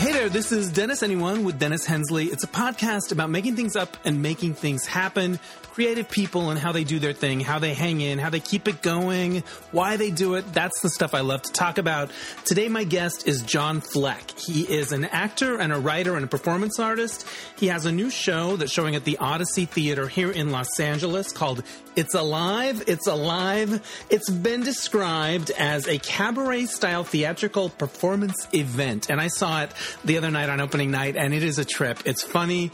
[0.00, 2.28] Hey there, this is Dennis Anyone with Dennis Hensley.
[2.28, 5.38] It's a podcast about making things up and making things happen,
[5.74, 8.66] creative people and how they do their thing, how they hang in, how they keep
[8.66, 10.50] it going, why they do it.
[10.54, 12.10] That's the stuff I love to talk about.
[12.46, 14.30] Today, my guest is John Fleck.
[14.38, 17.26] He is an actor and a writer and a performance artist.
[17.58, 21.30] He has a new show that's showing at the Odyssey Theater here in Los Angeles
[21.30, 21.62] called
[21.96, 24.06] It's Alive, It's Alive.
[24.10, 29.10] It's been described as a cabaret style theatrical performance event.
[29.10, 29.72] And I saw it
[30.04, 31.98] the other night on opening night, and it is a trip.
[32.04, 32.70] It's funny.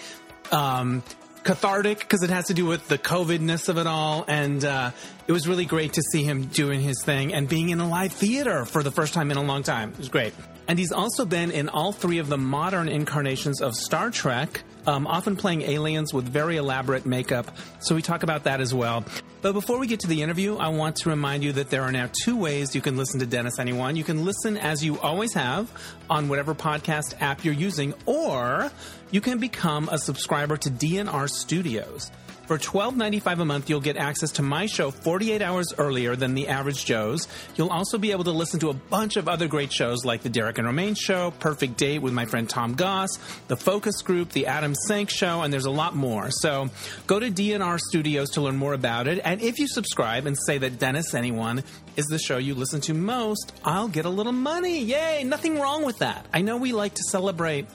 [0.52, 1.02] Um,
[1.46, 4.24] cathartic because it has to do with the COVIDness of it all.
[4.26, 4.90] And uh,
[5.28, 8.12] it was really great to see him doing his thing and being in a live
[8.12, 9.92] theater for the first time in a long time.
[9.92, 10.34] It was great.
[10.68, 15.06] And he's also been in all three of the modern incarnations of Star Trek, um,
[15.06, 17.56] often playing aliens with very elaborate makeup.
[17.78, 19.04] So we talk about that as well.
[19.42, 21.92] But before we get to the interview, I want to remind you that there are
[21.92, 23.94] now two ways you can listen to Dennis Anyone.
[23.94, 25.70] You can listen as you always have
[26.10, 28.72] on whatever podcast app you're using, or
[29.10, 32.10] you can become a subscriber to DNR Studios.
[32.46, 36.46] For $12.95 a month, you'll get access to my show 48 hours earlier than the
[36.46, 37.26] average Joe's.
[37.56, 40.28] You'll also be able to listen to a bunch of other great shows like The
[40.28, 43.18] Derek and Romaine Show, Perfect Date with my friend Tom Goss,
[43.48, 46.30] The Focus Group, The Adam Sank Show, and there's a lot more.
[46.30, 46.70] So
[47.08, 49.20] go to DNR Studios to learn more about it.
[49.24, 51.64] And if you subscribe and say that Dennis Anyone
[51.96, 54.84] is the show you listen to most, I'll get a little money.
[54.84, 55.24] Yay!
[55.24, 56.24] Nothing wrong with that.
[56.32, 57.66] I know we like to celebrate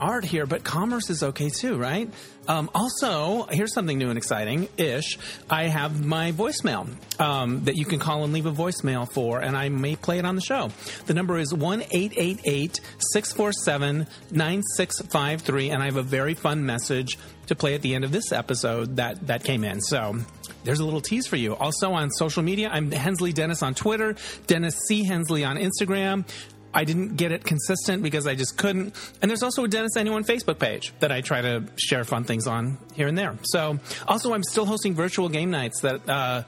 [0.00, 2.10] art here, but commerce is okay too, right?
[2.46, 5.18] Um, also, here's something new and exciting ish.
[5.48, 6.88] I have my voicemail
[7.20, 10.26] um, that you can call and leave a voicemail for, and I may play it
[10.26, 10.70] on the show.
[11.06, 17.54] The number is 1 888 647 9653, and I have a very fun message to
[17.54, 19.80] play at the end of this episode that, that came in.
[19.80, 20.16] So
[20.64, 21.54] there's a little tease for you.
[21.54, 25.04] Also on social media, I'm Hensley Dennis on Twitter, Dennis C.
[25.04, 26.26] Hensley on Instagram.
[26.74, 28.94] I didn't get it consistent because I just couldn't.
[29.22, 32.46] And there's also a Dennis Anyone Facebook page that I try to share fun things
[32.46, 33.38] on here and there.
[33.44, 36.42] So also I'm still hosting virtual game nights that, uh,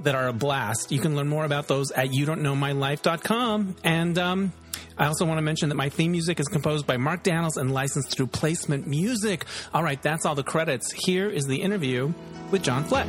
[0.00, 0.92] that are a blast.
[0.92, 3.76] You can learn more about those at youdon'tknowmylife.com.
[3.82, 4.52] And, um,
[4.98, 7.72] I also want to mention that my theme music is composed by Mark Daniels and
[7.72, 9.46] licensed through Placement Music.
[9.72, 10.92] All right, that's all the credits.
[10.92, 12.12] Here is the interview
[12.50, 13.08] with John Fleck.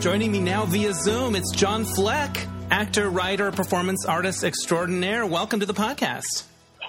[0.00, 5.26] Joining me now via Zoom, it's John Fleck actor, writer, performance artist extraordinaire.
[5.26, 6.44] Welcome to the podcast.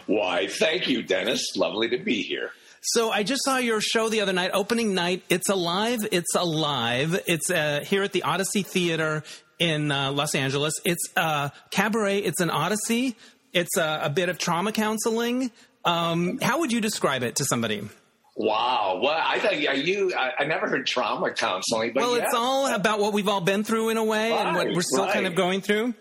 [0.07, 1.55] Why, thank you, Dennis.
[1.55, 2.51] Lovely to be here.
[2.81, 5.23] So I just saw your show the other night, opening night.
[5.29, 6.07] It's alive.
[6.11, 7.19] It's alive.
[7.25, 9.23] It's uh, here at the Odyssey Theater
[9.57, 10.73] in uh, Los Angeles.
[10.85, 12.19] It's a uh, cabaret.
[12.19, 13.15] It's an Odyssey.
[13.53, 15.49] It's a, a bit of trauma counseling.
[15.83, 17.87] Um, how would you describe it to somebody?
[18.35, 18.99] Wow.
[19.01, 20.13] Well, I thought are you.
[20.13, 22.25] I, I, never heard trauma counseling, but well, yeah.
[22.25, 24.81] it's all about what we've all been through in a way, right, and what we're
[24.81, 25.13] still right.
[25.13, 25.93] kind of going through.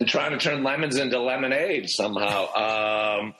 [0.00, 2.48] And trying to turn lemons into lemonade somehow.
[3.22, 3.34] Um,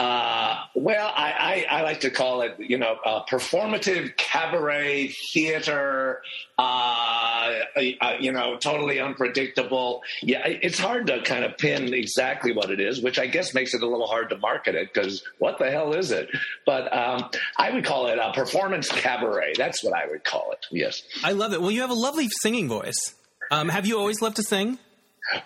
[0.00, 6.22] uh, well, I, I, I, like to call it, you know, uh, performative cabaret theater.
[6.58, 10.02] Uh, uh, you know, totally unpredictable.
[10.22, 13.74] Yeah, it's hard to kind of pin exactly what it is, which I guess makes
[13.74, 16.30] it a little hard to market it because what the hell is it?
[16.64, 17.28] But um,
[17.58, 19.52] I would call it a performance cabaret.
[19.58, 20.64] That's what I would call it.
[20.70, 21.60] Yes, I love it.
[21.60, 23.14] Well, you have a lovely singing voice.
[23.50, 24.78] Um, have you always loved to sing?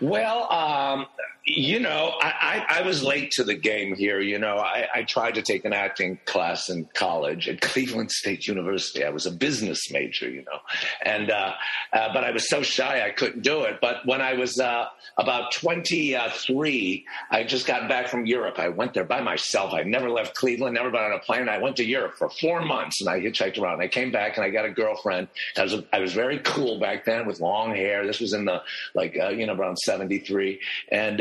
[0.01, 1.07] Well, um,
[1.47, 4.19] you know, I, I, I, was late to the game here.
[4.19, 8.47] You know, I, I, tried to take an acting class in college at Cleveland State
[8.47, 9.05] University.
[9.05, 10.59] I was a business major, you know,
[11.05, 11.53] and uh,
[11.93, 13.78] uh, but I was so shy I couldn't do it.
[13.82, 14.87] But when I was uh,
[15.19, 18.59] about twenty three, I just got back from Europe.
[18.59, 19.75] I went there by myself.
[19.75, 21.50] I never left Cleveland, never been on a plane.
[21.50, 23.82] I went to Europe for four months, and I hitchhiked around.
[23.82, 25.28] I came back and I got a girlfriend.
[25.59, 28.06] I was I was very cool back then with long hair.
[28.06, 28.62] This was in the
[28.94, 31.21] like uh, you know around seventy three, and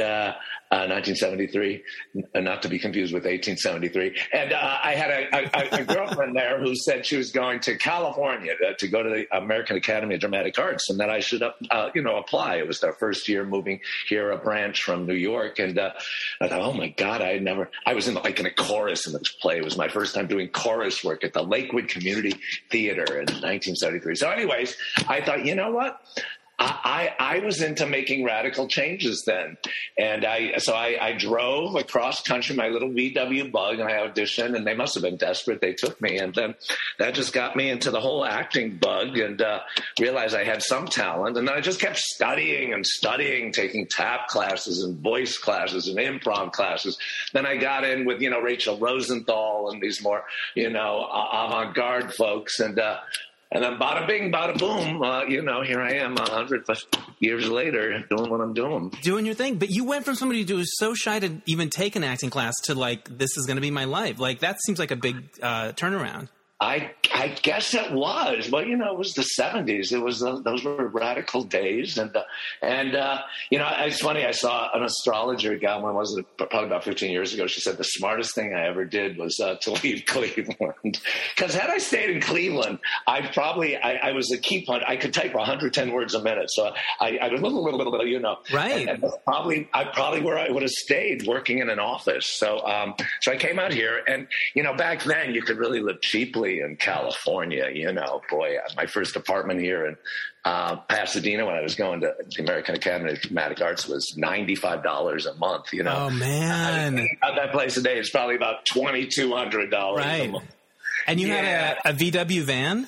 [0.73, 1.83] uh, 1973,
[2.33, 4.19] uh, not to be confused with 1873.
[4.33, 7.77] And uh, I had a, a, a, girlfriend there who said she was going to
[7.77, 11.43] California to, to, go to the American Academy of Dramatic Arts and that I should,
[11.43, 12.55] uh, you know, apply.
[12.55, 15.59] It was their first year moving here, a branch from New York.
[15.59, 15.91] And uh,
[16.41, 19.13] I thought, oh my God, I never, I was in like in a chorus in
[19.13, 19.57] this play.
[19.57, 22.33] It was my first time doing chorus work at the Lakewood Community
[22.71, 24.15] Theater in 1973.
[24.15, 24.75] So anyways,
[25.07, 26.01] I thought, you know what?
[26.59, 29.57] I, I, was into making radical changes then.
[29.97, 34.55] And I, so I, I, drove across country, my little VW bug, and I auditioned,
[34.55, 35.61] and they must have been desperate.
[35.61, 36.19] They took me.
[36.19, 36.53] And then
[36.99, 39.61] that just got me into the whole acting bug and uh,
[39.99, 41.37] realized I had some talent.
[41.37, 45.97] And then I just kept studying and studying, taking tap classes and voice classes and
[45.97, 46.97] improv classes.
[47.33, 50.23] Then I got in with, you know, Rachel Rosenthal and these more,
[50.53, 52.59] you know, avant garde folks.
[52.59, 52.99] And, uh,
[53.53, 56.65] and then bada bing, bada boom, uh, you know, here I am, a hundred,
[57.19, 58.91] years later, doing what I'm doing.
[59.01, 59.57] Doing your thing.
[59.57, 62.55] But you went from somebody who was so shy to even take an acting class
[62.65, 64.19] to like, this is going to be my life.
[64.19, 66.29] Like, that seems like a big uh, turnaround.
[66.63, 68.49] I I guess it was.
[68.49, 69.91] Well, you know, it was the '70s.
[69.91, 72.23] It was uh, those were radical days, and uh,
[72.61, 74.25] and uh, you know, it's funny.
[74.25, 75.81] I saw an astrologer gal.
[75.81, 76.25] When was it?
[76.37, 77.47] Probably about 15 years ago.
[77.47, 80.99] She said the smartest thing I ever did was uh, to leave Cleveland.
[81.35, 84.83] Because had I stayed in Cleveland, I probably I, I was a key punch.
[84.87, 86.49] I could type 110 words a minute.
[86.49, 86.71] So
[87.01, 88.87] I, I was a little, little, little, you know, right.
[88.87, 92.37] And, and probably I probably where I would have stayed working in an office.
[92.37, 95.81] So um, so I came out here, and you know, back then you could really
[95.81, 97.69] live cheaply in California.
[97.73, 99.97] You know, boy, my first apartment here in
[100.45, 104.55] uh, Pasadena when I was going to the American Academy of Dramatic Arts was ninety
[104.55, 105.73] five dollars a month.
[105.73, 110.05] You know, oh man, I, that place today is probably about twenty two hundred dollars.
[110.05, 110.45] Right, a month.
[111.07, 111.75] and you yeah.
[111.75, 112.87] had a, a VW van.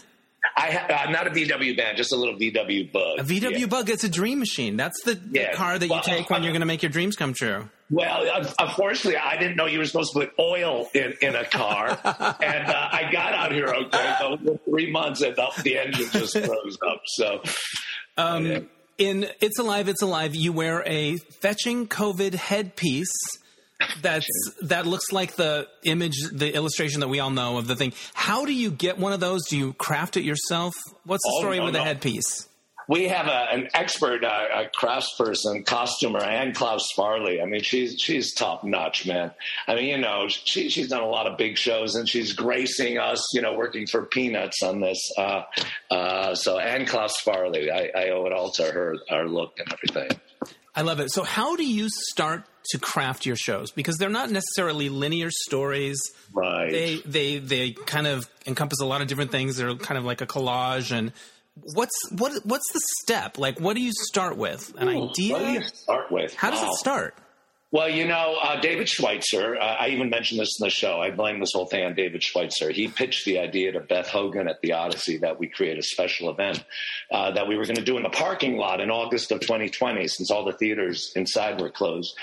[0.55, 3.19] I ha- uh, not a VW van, just a little VW Bug.
[3.19, 3.65] A VW yeah.
[3.65, 3.89] Bug.
[3.89, 4.77] It's a dream machine.
[4.77, 5.51] That's the, yeah.
[5.51, 7.69] the car that you take when you're going to make your dreams come true.
[7.91, 11.89] Well, unfortunately, I didn't know you were supposed to put oil in, in a car,
[11.89, 16.33] and uh, I got out here okay, but three months and the, the engine just
[16.37, 17.01] froze up.
[17.05, 17.43] So,
[18.17, 18.59] um, yeah.
[18.97, 23.13] in "It's Alive, It's Alive," you wear a fetching COVID headpiece
[24.01, 24.27] that's
[24.63, 28.45] that looks like the image the illustration that we all know of the thing how
[28.45, 30.73] do you get one of those do you craft it yourself
[31.03, 31.79] what's the oh, story no, with no.
[31.79, 32.47] the headpiece
[32.87, 37.41] we have a, an expert uh, a craftsperson, costumer, Ann Klaus Farley.
[37.41, 39.31] I mean, she's she's top notch, man.
[39.67, 42.97] I mean, you know, she she's done a lot of big shows, and she's gracing
[42.97, 45.11] us, you know, working for Peanuts on this.
[45.17, 45.43] Uh,
[45.91, 49.71] uh, so Ann Klaus Farley, I, I owe it all to her, our look and
[49.71, 50.19] everything.
[50.75, 51.11] I love it.
[51.11, 53.71] So, how do you start to craft your shows?
[53.71, 56.01] Because they're not necessarily linear stories.
[56.33, 56.69] Right.
[56.69, 59.55] They they they kind of encompass a lot of different things.
[59.55, 60.91] They're kind of like a collage.
[60.91, 61.13] And
[61.55, 63.37] what's what what's the step?
[63.37, 64.73] Like, what do you start with?
[64.77, 65.33] An Ooh, idea?
[65.33, 66.33] What do you start with?
[66.35, 67.15] How does it start?
[67.71, 71.01] Well, you know, uh, David Schweitzer, uh, I even mentioned this in the show.
[71.01, 72.69] I blame this whole thing on David Schweitzer.
[72.69, 76.29] He pitched the idea to Beth Hogan at the Odyssey that we create a special
[76.29, 76.63] event
[77.11, 80.07] uh, that we were going to do in the parking lot in August of 2020,
[80.07, 82.15] since all the theaters inside were closed.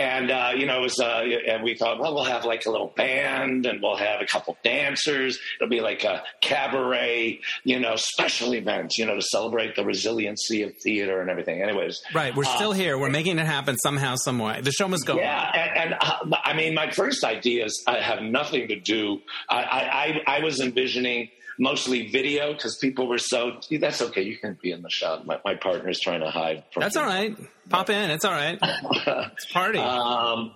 [0.00, 2.70] And, uh, you know, it was, uh, and we thought, well, we'll have like a
[2.70, 5.38] little band and we'll have a couple dancers.
[5.60, 10.62] It'll be like a cabaret, you know, special event, you know, to celebrate the resiliency
[10.62, 11.62] of theater and everything.
[11.62, 12.00] Anyways.
[12.14, 12.34] Right.
[12.34, 12.96] We're still uh, here.
[12.96, 14.62] We're making it happen somehow, some way.
[14.62, 15.16] The show must go.
[15.16, 15.50] Yeah.
[15.54, 19.20] And, and uh, I mean, my first ideas I have nothing to do.
[19.50, 21.28] I, I, I was envisioning
[21.60, 23.60] mostly video because people were so.
[23.70, 24.22] That's okay.
[24.22, 25.26] You can be in the shot.
[25.26, 26.64] My, my partner's trying to hide.
[26.72, 27.36] From that's all right.
[27.68, 28.10] Pop in.
[28.10, 28.58] It's all right.
[28.62, 29.78] it's party.
[29.78, 30.52] Um,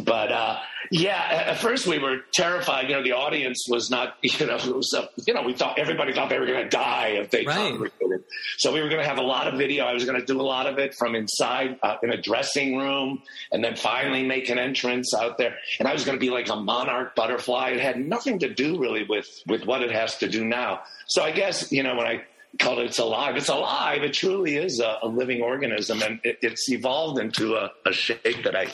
[0.00, 0.58] but uh,
[0.90, 2.88] yeah, at first we were terrified.
[2.88, 4.16] You know, the audience was not.
[4.36, 4.92] You know, it was.
[4.92, 7.56] A, you know, we thought everybody thought they were going to die if they right.
[7.56, 8.24] congregated.
[8.58, 9.84] So we were going to have a lot of video.
[9.84, 12.76] I was going to do a lot of it from inside uh, in a dressing
[12.76, 13.22] room,
[13.52, 15.56] and then finally make an entrance out there.
[15.78, 17.70] And I was going to be like a monarch butterfly.
[17.70, 20.80] It had nothing to do really with with what it has to do now.
[21.06, 22.24] So I guess you know when I
[22.58, 23.36] called it It's Alive.
[23.36, 24.02] It's alive.
[24.02, 28.44] It truly is a, a living organism, and it, it's evolved into a, a, shape
[28.44, 28.68] that I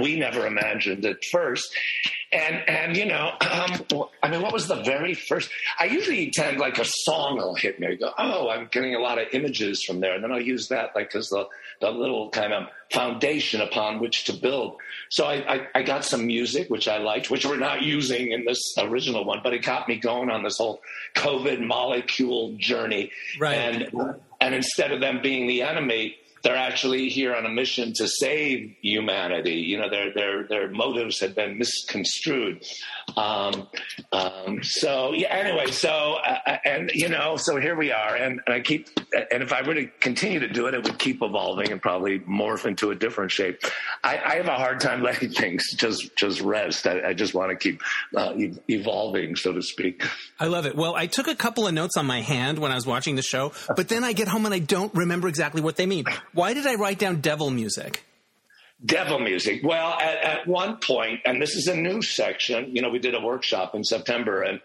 [0.00, 1.74] we never imagined at first.
[2.32, 5.50] And and you know, um, I mean, what was the very first?
[5.78, 7.88] I usually tend like a song will hit me.
[7.88, 10.68] I go, oh, I'm getting a lot of images from there, and then I'll use
[10.68, 11.46] that like as the
[11.80, 12.64] the little kind of
[12.94, 14.76] foundation upon which to build.
[15.10, 18.44] So I, I, I, got some music, which I liked, which we're not using in
[18.44, 20.80] this original one, but it got me going on this whole
[21.14, 23.10] COVID molecule journey.
[23.38, 23.54] Right.
[23.54, 28.06] And, and instead of them being the enemy, they're actually here on a mission to
[28.06, 29.54] save humanity.
[29.54, 32.64] You know, their their their motives had been misconstrued.
[33.16, 33.66] Um,
[34.12, 35.28] um, so yeah.
[35.28, 38.88] Anyway, so uh, uh, and you know, so here we are, and, and, I keep.
[39.32, 42.20] And if I were to continue to do it, it would keep evolving and probably
[42.20, 43.62] morph into a different shape.
[44.02, 46.86] I, I have a hard time letting things just just rest.
[46.86, 47.80] I, I just want to keep
[48.14, 48.34] uh,
[48.68, 50.04] evolving, so to speak.
[50.38, 50.76] I love it.
[50.76, 53.22] Well, I took a couple of notes on my hand when I was watching the
[53.22, 56.04] show, but then I get home and I don't remember exactly what they mean.
[56.34, 58.04] Why did I write down devil music?
[58.84, 59.62] Devil music.
[59.62, 63.14] Well, at, at, one point, and this is a new section, you know, we did
[63.14, 64.60] a workshop in September, and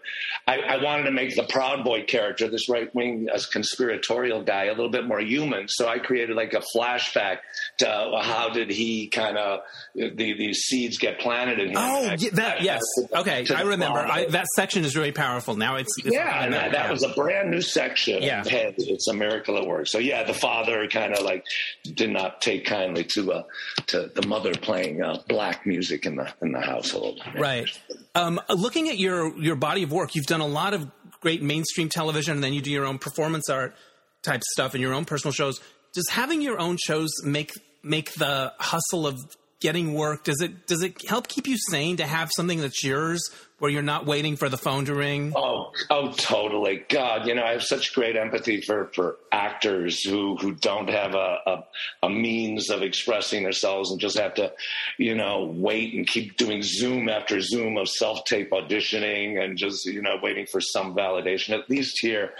[0.48, 4.64] I, I wanted to make the Proud Boy character, this right wing uh, conspiratorial guy,
[4.64, 5.68] a little bit more human.
[5.68, 7.38] So I created like a flashback
[7.82, 9.60] uh, how did he kind of,
[9.94, 11.76] the, these seeds get planted in him.
[11.76, 12.82] Oh, yeah, that, yes.
[13.12, 13.98] Okay, I remember.
[13.98, 15.56] I, that section is really powerful.
[15.56, 15.96] Now it's.
[15.98, 18.22] it's yeah, and that, that was a brand new section.
[18.22, 18.42] Yeah.
[18.46, 19.86] It's a miracle at work.
[19.86, 21.44] So yeah, the father kind of like
[21.82, 23.42] did not take kindly to, uh,
[23.88, 27.20] to the mother playing uh, black music in the in the household.
[27.36, 27.68] Right.
[28.14, 31.88] Um, looking at your your body of work, you've done a lot of great mainstream
[31.88, 33.74] television, and then you do your own performance art
[34.22, 35.60] type stuff in your own personal shows.
[35.92, 39.18] does having your own shows make make the hustle of
[39.60, 43.20] getting work does it does it help keep you sane to have something that's yours
[43.58, 45.34] where you're not waiting for the phone to ring?
[45.36, 46.82] Oh oh totally.
[46.88, 51.14] God you know i have such great empathy for for actors who who don't have
[51.14, 51.64] a a,
[52.04, 54.52] a means of expressing themselves and just have to
[54.96, 59.84] you know wait and keep doing zoom after zoom of self tape auditioning and just
[59.84, 62.32] you know waiting for some validation at least here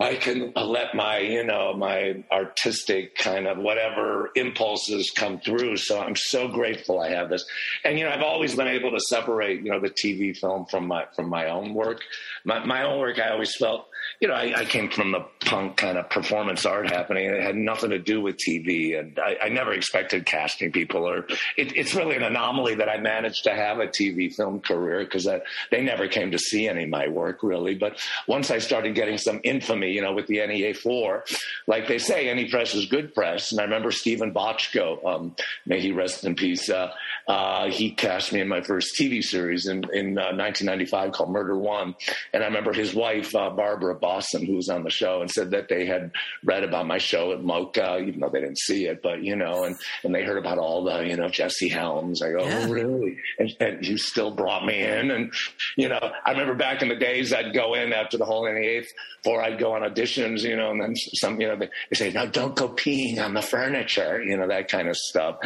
[0.00, 5.76] I can let my, you know, my artistic kind of whatever impulses come through.
[5.76, 7.44] So I'm so grateful I have this.
[7.84, 10.86] And, you know, I've always been able to separate, you know, the TV film from
[10.86, 12.02] my, from my own work.
[12.44, 13.88] My, my own work, I always felt,
[14.20, 17.26] you know, I, I, came from the punk kind of performance art happening.
[17.26, 21.08] It had nothing to do with TV, and I, I never expected casting people.
[21.08, 21.26] Or
[21.56, 25.28] it, it's really an anomaly that I managed to have a TV film career because
[25.70, 27.74] they never came to see any of my work really.
[27.74, 31.24] But once I started getting some infamy, you know, with the NEA four,
[31.66, 33.52] like they say, any press is good press.
[33.52, 36.68] And I remember Steven Bochco, um, may he rest in peace.
[36.68, 36.92] Uh,
[37.28, 41.56] uh, he cast me in my first TV series in, in uh, 1995 called Murder
[41.56, 41.94] One,
[42.32, 45.50] and I remember his wife uh, Barbara Bosson, who was on the show, and said
[45.52, 46.10] that they had
[46.44, 49.64] read about my show at MoCA, even though they didn't see it, but you know,
[49.64, 52.22] and, and they heard about all the, you know, Jesse Helms.
[52.22, 52.64] I go, yeah.
[52.64, 53.16] oh, really?
[53.38, 55.10] And, and, you still brought me in.
[55.10, 55.32] And,
[55.76, 58.82] you know, I remember back in the days I'd go in after the whole NEA,
[59.26, 62.12] or I'd go on auditions, you know, and then some, you know, they, they say,
[62.12, 65.36] no, don't go peeing on the furniture, you know, that kind of stuff.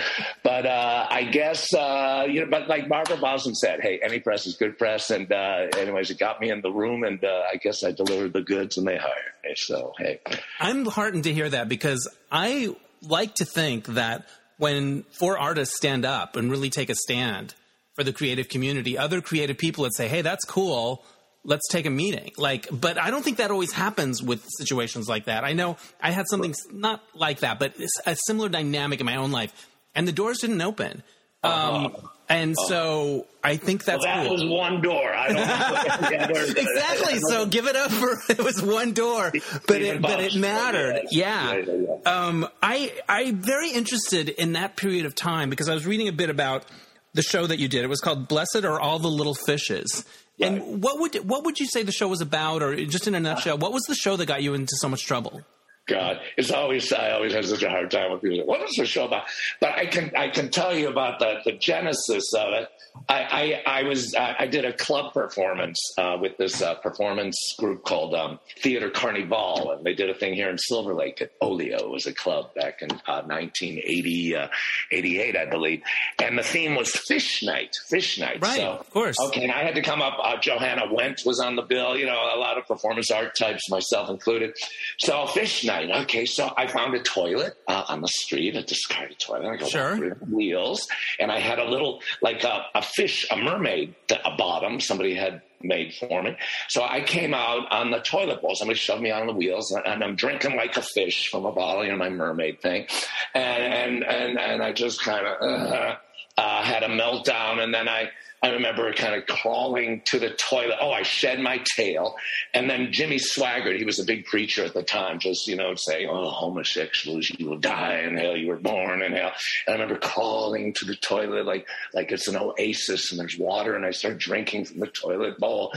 [0.43, 4.47] But uh, I guess, uh, you know, but like Barbara Bosson said, hey, any press
[4.47, 5.11] is good press.
[5.11, 8.33] And uh, anyways, it got me in the room, and uh, I guess I delivered
[8.33, 9.53] the goods and they hired me.
[9.57, 10.21] So, hey.
[10.61, 14.27] I'm heartened to hear that because I like to think that
[14.59, 17.55] when four artists stand up and really take a stand
[17.95, 21.05] for the creative community, other creative people would say, hey, that's cool.
[21.45, 22.31] Let's take a meeting.
[22.37, 25.45] Like, but I don't think that always happens with situations like that.
[25.45, 27.75] I know I had something not like that, but
[28.07, 29.53] a similar dynamic in my own life,
[29.95, 31.03] and the doors didn't open.
[31.43, 31.53] Um,
[31.87, 32.09] uh-huh.
[32.29, 32.69] And oh.
[32.69, 34.33] so I think that's well, that cool.
[34.33, 35.13] was one door.
[35.15, 37.19] I don't exactly.
[37.29, 39.33] so give it up for it was one door,
[39.67, 41.03] but it but it mattered.
[41.11, 41.53] Yeah.
[41.53, 41.65] Yeah.
[41.67, 42.11] yeah, yeah.
[42.11, 46.13] Um, I I'm very interested in that period of time because I was reading a
[46.13, 46.65] bit about
[47.13, 47.85] the show that you did.
[47.85, 50.05] It was called "Blessed Are All the Little Fishes."
[50.41, 50.53] Right.
[50.53, 53.21] And what would what would you say the show was about, or just in a
[53.21, 55.43] nutshell, what was the show that got you into so much trouble?
[55.87, 58.47] God, it's always I always have such a hard time with people.
[58.47, 59.25] What is the show about?
[59.61, 62.69] But I can I can tell you about the the genesis of it.
[63.09, 67.85] I, I, I was I did a club performance uh, with this uh, performance group
[67.85, 71.79] called um, Theater Carnival, and they did a thing here in Silver Lake at Olio.
[71.79, 74.49] It was a club back in uh, 1980, uh,
[74.91, 75.83] 88, I believe,
[76.23, 77.75] and the theme was Fish Night.
[77.89, 78.59] Fish Night, right?
[78.59, 79.17] So, of course.
[79.19, 80.19] Okay, and I had to come up.
[80.23, 81.97] Uh, Johanna Went was on the bill.
[81.97, 84.55] You know, a lot of performance art types, myself included.
[84.99, 85.72] So Fish Night.
[86.03, 89.47] Okay, so I found a toilet uh, on the street, a discarded toilet.
[89.47, 90.15] I go sure.
[90.31, 90.87] wheels,
[91.19, 95.43] and I had a little like a, a fish, a mermaid, a bottom somebody had
[95.63, 96.37] made for me.
[96.69, 98.55] So I came out on the toilet bowl.
[98.55, 101.85] Somebody shoved me on the wheels, and I'm drinking like a fish from a bottle,
[101.85, 102.87] you know, my mermaid thing,
[103.35, 105.97] and and and, and I just kind of uh,
[106.37, 108.11] uh, had a meltdown, and then I
[108.43, 110.77] I remember kind of crawling to the toilet.
[110.81, 112.17] Oh, I shed my tail.
[112.53, 115.75] And then Jimmy Swaggart, he was a big preacher at the time, just, you know,
[115.77, 118.37] saying, oh, homosexuals, you will die in hell.
[118.37, 119.31] You were born in hell.
[119.67, 123.77] And I remember crawling to the toilet like, like it's an oasis and there's water.
[123.77, 125.73] And I start drinking from the toilet bowl.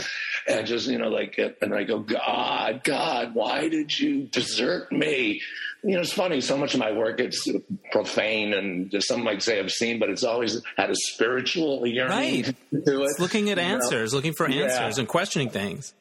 [0.48, 5.42] And just, you know, like, and I go, God, God, why did you desert me?
[5.86, 6.42] you know, it's funny.
[6.42, 7.48] So much of my work it's
[7.92, 12.55] profane and some might say obscene, but it's always had a spiritual yearning right.
[12.72, 14.18] It's looking at answers, know?
[14.18, 15.00] looking for answers, yeah.
[15.00, 15.94] and questioning things.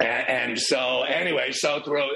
[0.00, 2.08] And, and, so, anyway, so through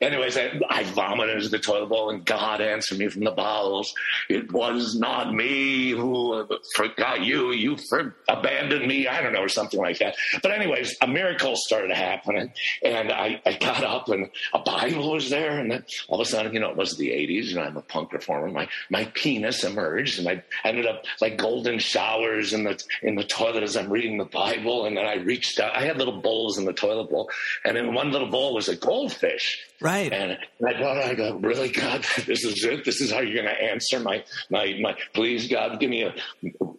[0.00, 3.94] Anyways, I, I, vomited into the toilet bowl, and God answered me from the bowels.
[4.28, 7.52] It was not me who uh, forgot you.
[7.52, 9.06] You for, abandoned me.
[9.06, 10.16] I don't know, or something like that.
[10.42, 15.30] But anyways, a miracle started happening, and I, I got up, and a Bible was
[15.30, 17.76] there, and then all of a sudden, you know, it was the '80s, and I'm
[17.76, 18.48] a punk performer.
[18.50, 23.24] My my penis emerged, and I ended up like golden showers in the in the
[23.24, 25.74] toilet as I'm reading the Bible, and then I reached out.
[25.74, 27.30] I had little bowls in the toilet bowl,
[27.64, 29.64] and in one little bowl was a goldfish.
[29.80, 29.93] Right.
[30.02, 32.84] And I thought, I go, really, God, this is it.
[32.84, 36.14] This is how you're going to answer my, my, my, please, God, give me a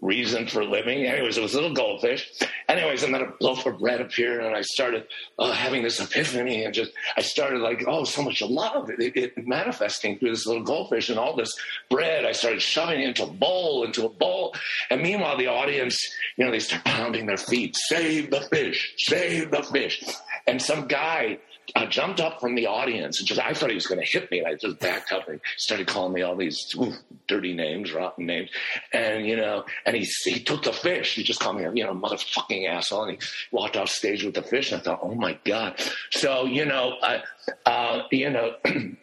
[0.01, 1.05] reason for living.
[1.05, 2.31] Anyways, it was a little goldfish.
[2.67, 5.07] Anyways, and then a loaf of bread appeared and I started
[5.39, 9.47] uh, having this epiphany and just, I started like, oh, so much love it, it,
[9.47, 11.53] manifesting through this little goldfish and all this
[11.89, 12.25] bread.
[12.25, 14.55] I started shoving it into a bowl, into a bowl.
[14.89, 15.97] And meanwhile, the audience,
[16.37, 20.03] you know, they start pounding their feet, save the fish, save the fish.
[20.47, 21.39] And some guy
[21.75, 24.31] uh, jumped up from the audience and just I thought he was going to hit
[24.31, 26.93] me, and I just backed up and started calling me all these ooh,
[27.27, 28.49] dirty names, rotten names,
[28.93, 31.15] and you know, and he he took the fish.
[31.15, 34.35] He just called me a you know motherfucking asshole, and he walked off stage with
[34.35, 34.71] the fish.
[34.71, 35.79] And I thought, oh my god.
[36.11, 37.23] So you know, I,
[37.65, 38.55] uh, you know.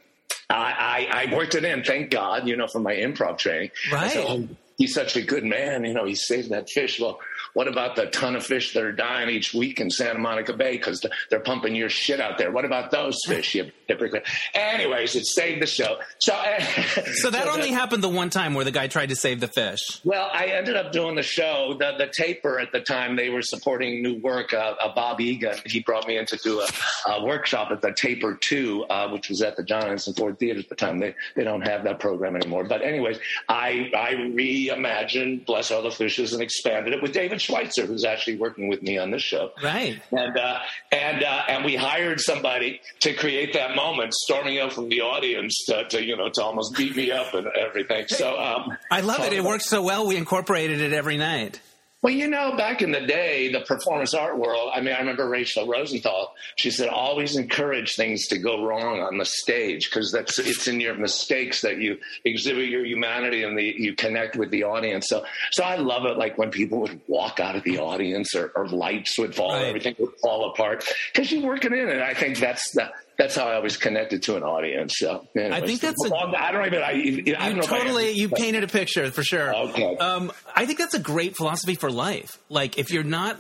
[0.50, 3.71] I, I, I worked it in, thank God, you know, for my improv training.
[3.91, 4.11] Right.
[4.11, 7.00] So, oh, he's such a good man, you know, he saved that fish.
[7.00, 7.21] Well,
[7.54, 10.72] what about the ton of fish that are dying each week in Santa Monica Bay
[10.72, 12.50] because they're pumping your shit out there?
[12.50, 13.54] What about those fish?
[13.54, 14.26] You hypocrite.
[14.54, 15.99] Anyways, it saved the show.
[16.18, 16.32] So,
[17.14, 19.49] so that so only happened the one time where the guy tried to save the
[19.49, 19.80] fish.
[20.04, 21.76] Well, I ended up doing the show.
[21.78, 24.52] The, the taper at the time they were supporting new work.
[24.52, 27.92] Uh, uh, Bob Egan he brought me in to do a, a workshop at the
[27.92, 30.99] Taper Two, uh, which was at the John Anson Ford Theater at the time.
[30.99, 32.64] They they don't have that program anymore.
[32.64, 33.18] But anyways,
[33.49, 38.37] I I reimagined Bless All the Fishes and expanded it with David Schweitzer, who's actually
[38.37, 39.53] working with me on this show.
[39.62, 40.01] Right.
[40.11, 40.59] And uh,
[40.91, 45.65] and uh, and we hired somebody to create that moment, storming out from the audience
[45.69, 48.07] to, to, you know to almost beat me up and everything.
[48.09, 49.33] So um, I love it.
[49.33, 50.07] It works so well.
[50.07, 51.61] We incorporated it every night.
[52.02, 55.28] Well, you know, back in the day, the performance art world, I mean, I remember
[55.28, 60.37] Rachel Rosenthal, she said, always encourage things to go wrong on the stage because that's,
[60.40, 64.64] it's in your mistakes that you exhibit your humanity and the, you connect with the
[64.64, 65.06] audience.
[65.09, 66.18] So, so I love it.
[66.18, 69.66] Like when people would walk out of the audience or, or lights would fall, right.
[69.66, 71.88] everything would fall apart because you work it in.
[71.88, 74.95] And I think that's the, that's how I was connected to an audience.
[74.97, 76.83] So anyways, I think that's a, I don't even.
[76.83, 78.12] I, I don't totally.
[78.12, 79.54] you painted a picture for sure.
[79.54, 79.97] Okay.
[79.97, 82.38] Um, I think that's a great philosophy for life.
[82.49, 83.38] Like if you're not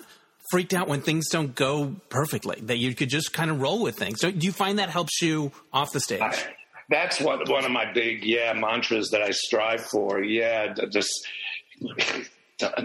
[0.50, 3.96] freaked out when things don't go perfectly, that you could just kind of roll with
[3.96, 4.20] things.
[4.20, 6.20] So do you find that helps you off the stage?
[6.20, 6.36] I,
[6.90, 10.22] that's one one of my big yeah mantras that I strive for.
[10.22, 11.26] Yeah, just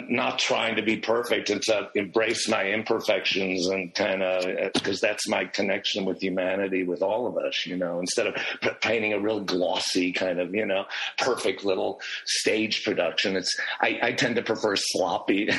[0.09, 5.27] not trying to be perfect and to embrace my imperfections and kind of because that's
[5.27, 8.35] my connection with humanity with all of us you know instead of
[8.81, 10.85] painting a real glossy kind of you know
[11.17, 13.35] perfect little stage production.
[13.35, 15.49] It's i, I tend to prefer sloppy.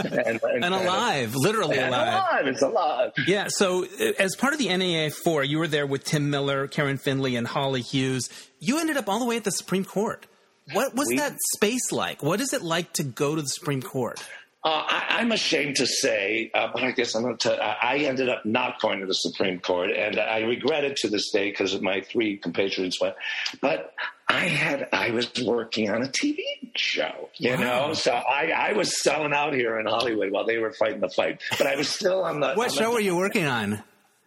[0.00, 2.06] And, and, and, alive literally and alive.
[2.08, 3.12] alive it's alive.
[3.26, 6.66] Yeah so uh, as part of the NEA 4 you were there with tim miller
[6.68, 8.28] karen finley and holly hughes.
[8.58, 10.26] You ended up all the way at the supreme court
[10.72, 12.22] what was we, that space like?
[12.22, 14.22] What is it like to go to the Supreme Court?
[14.62, 17.54] Uh, I, am ashamed to say, uh, but I guess I'm going to.
[17.62, 21.30] I ended up not going to the Supreme Court, and I regret it to this
[21.30, 23.14] day because my three compatriots went.
[23.62, 23.94] But
[24.28, 26.40] I had, I was working on a TV
[26.76, 27.86] show, you wow.
[27.88, 31.08] know, so I, I was selling out here in Hollywood while they were fighting the
[31.08, 31.40] fight.
[31.56, 32.52] But I was still on the.
[32.52, 33.82] What on show the, were you working on?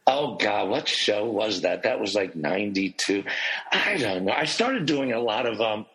[0.06, 1.84] Oh God, what show was that?
[1.84, 3.24] That was like '92.
[3.72, 4.34] I don't know.
[4.34, 5.86] I started doing a lot of, um,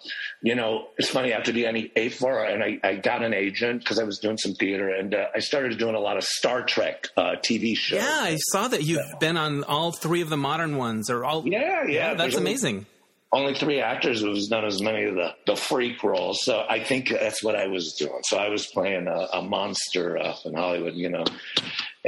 [0.42, 3.98] you know, it's funny after the NEA four, and I, I got an agent because
[3.98, 7.09] I was doing some theater, and uh, I started doing a lot of Star Trek
[7.16, 8.01] uh, TV shows.
[8.01, 11.46] Yeah, I saw that you've been on all three of the modern ones, or all.
[11.46, 12.87] Yeah, yeah, yeah that's amazing.
[13.33, 16.44] Only, only three actors have done as many of the, the freak roles.
[16.44, 18.20] So I think that's what I was doing.
[18.22, 21.24] So I was playing a, a monster uh, in Hollywood, you know,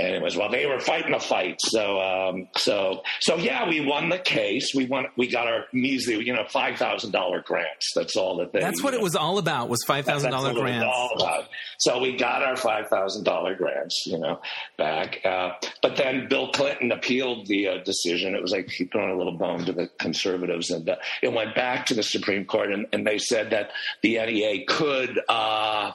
[0.00, 1.56] anyways, well, they were fighting a fight.
[1.60, 4.72] So, um, so, so yeah, we won the case.
[4.74, 5.06] We won.
[5.16, 7.92] We got our measly, you know, five thousand dollar grants.
[7.94, 8.60] That's all that they.
[8.60, 9.68] That's what know, it was all about.
[9.68, 10.86] Was five thousand dollar grants.
[10.86, 11.48] all about.
[11.78, 14.40] So we got our five thousand dollar grants, you know,
[14.76, 15.20] back.
[15.24, 18.34] Uh, but then Bill Clinton appealed the uh, decision.
[18.34, 21.54] It was like he throwing a little bone to the conservatives, and uh, it went
[21.54, 23.70] back to the Supreme Court, and, and they said that
[24.02, 25.92] the NEA could uh,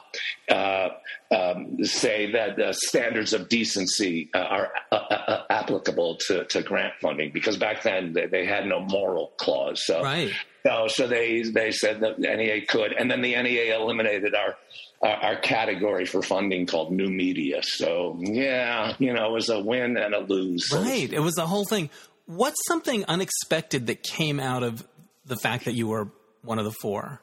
[0.48, 0.88] uh,
[1.30, 3.95] um, say that standards of decency
[4.34, 8.46] uh, are uh, uh, uh, applicable to, to, grant funding because back then they, they
[8.46, 9.84] had no moral clause.
[9.84, 10.30] So, right.
[10.64, 14.56] so, so they they said that the NEA could, and then the NEA eliminated our.
[15.02, 17.60] Our, category for funding called new media.
[17.62, 20.70] So yeah, you know, it was a win and a lose.
[20.72, 21.90] Right, it was the whole thing.
[22.24, 24.88] What's something unexpected that came out of
[25.26, 26.08] the fact that you were
[26.42, 27.20] one of the four?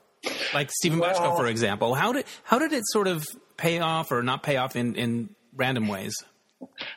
[0.54, 1.94] like Steven well, Bochco, for example.
[1.96, 3.26] How did how did it sort of
[3.58, 6.14] pay off or not pay off in, in random ways?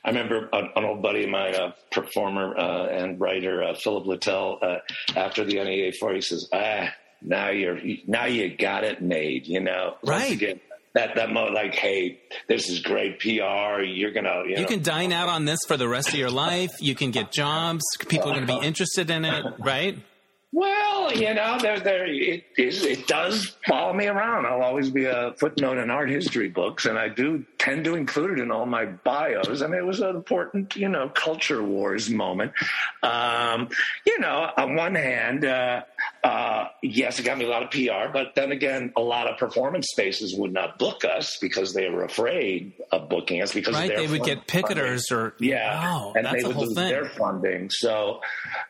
[0.05, 4.07] I remember an, an old buddy of mine, a performer uh, and writer, uh, Philip
[4.07, 4.79] Littell, uh,
[5.17, 6.89] after the NEA four, he says, "Ah,
[7.23, 10.33] now you're now you got it made." You know, right?
[10.33, 10.61] Again,
[10.95, 13.83] that that mo- like, hey, this is great PR.
[13.83, 16.31] You're gonna, you, you know, can dine out on this for the rest of your
[16.31, 16.71] life.
[16.81, 17.85] You can get jobs.
[18.09, 19.99] People are going to be interested in it, right?
[20.57, 22.83] Well, you know, there, there, it is.
[22.83, 24.47] It does follow me around.
[24.47, 28.38] I'll always be a footnote in art history books, and I do tend to include
[28.38, 29.61] it in all my bios.
[29.61, 32.53] I mean, it was an important, you know, culture wars moment.
[33.03, 33.69] Um,
[34.07, 35.83] you know, on one hand, uh,
[36.27, 39.39] uh, yes, it got me a lot of PR, but then again, a lot of
[39.39, 43.95] performance spaces would not book us because they were afraid of booking us because right,
[43.95, 45.27] they would get picketers funding.
[45.27, 46.89] or yeah, wow, and they would lose thing.
[46.89, 47.71] their funding.
[47.71, 48.23] So,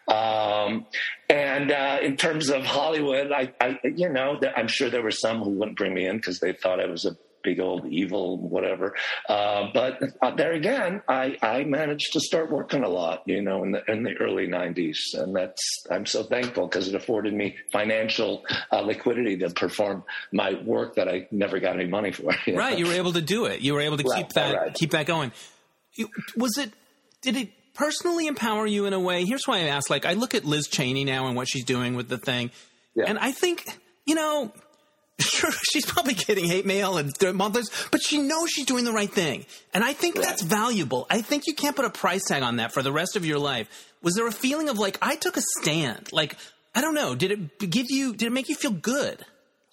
[0.07, 0.85] um,
[1.31, 5.40] and uh, in terms of Hollywood, I, I, you know, I'm sure there were some
[5.40, 7.16] who wouldn't bring me in because they thought I was a
[7.47, 8.95] big old evil whatever.
[9.29, 13.63] Uh, but uh, there again, I, I managed to start working a lot, you know,
[13.63, 17.57] in the in the early '90s, and that's I'm so thankful because it afforded me
[17.73, 22.35] financial uh, liquidity to perform my work that I never got any money for.
[22.47, 22.79] You right, know?
[22.79, 23.61] you were able to do it.
[23.61, 24.75] You were able to right, keep that right.
[24.75, 25.33] keep that going.
[26.37, 26.73] Was it?
[27.23, 29.25] Did it personally empower you in a way?
[29.25, 29.89] Here's why I ask.
[29.91, 32.51] Like, I look at Liz Cheney now and what she's doing with the thing,
[32.95, 33.05] yeah.
[33.07, 34.53] and I think you know
[35.18, 39.11] Sure, she's probably getting hate mail and months, but she knows she's doing the right
[39.11, 39.46] thing.
[39.72, 41.07] And I think that's valuable.
[41.11, 43.38] I think you can't put a price tag on that for the rest of your
[43.38, 43.68] life.
[44.02, 46.12] Was there a feeling of like, I took a stand?
[46.12, 46.37] Like,
[46.74, 47.14] I don't know.
[47.14, 49.24] Did it give you, did it make you feel good?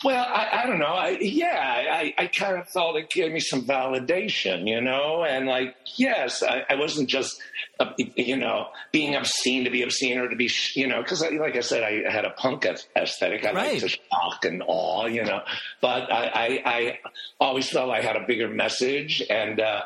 [0.04, 0.86] Well, I, I don't know.
[0.86, 5.48] I, yeah, I, I kind of felt it gave me some validation, you know, and
[5.48, 7.42] like, yes, I, I wasn't just,
[7.80, 11.56] uh, you know, being obscene to be obscene or to be, you know, because like
[11.56, 13.46] I said, I had a punk aesthetic.
[13.46, 13.72] I right.
[13.72, 15.42] like to shock and awe, you know,
[15.80, 17.00] but I, I, I
[17.39, 19.84] always felt I had a bigger message and, uh,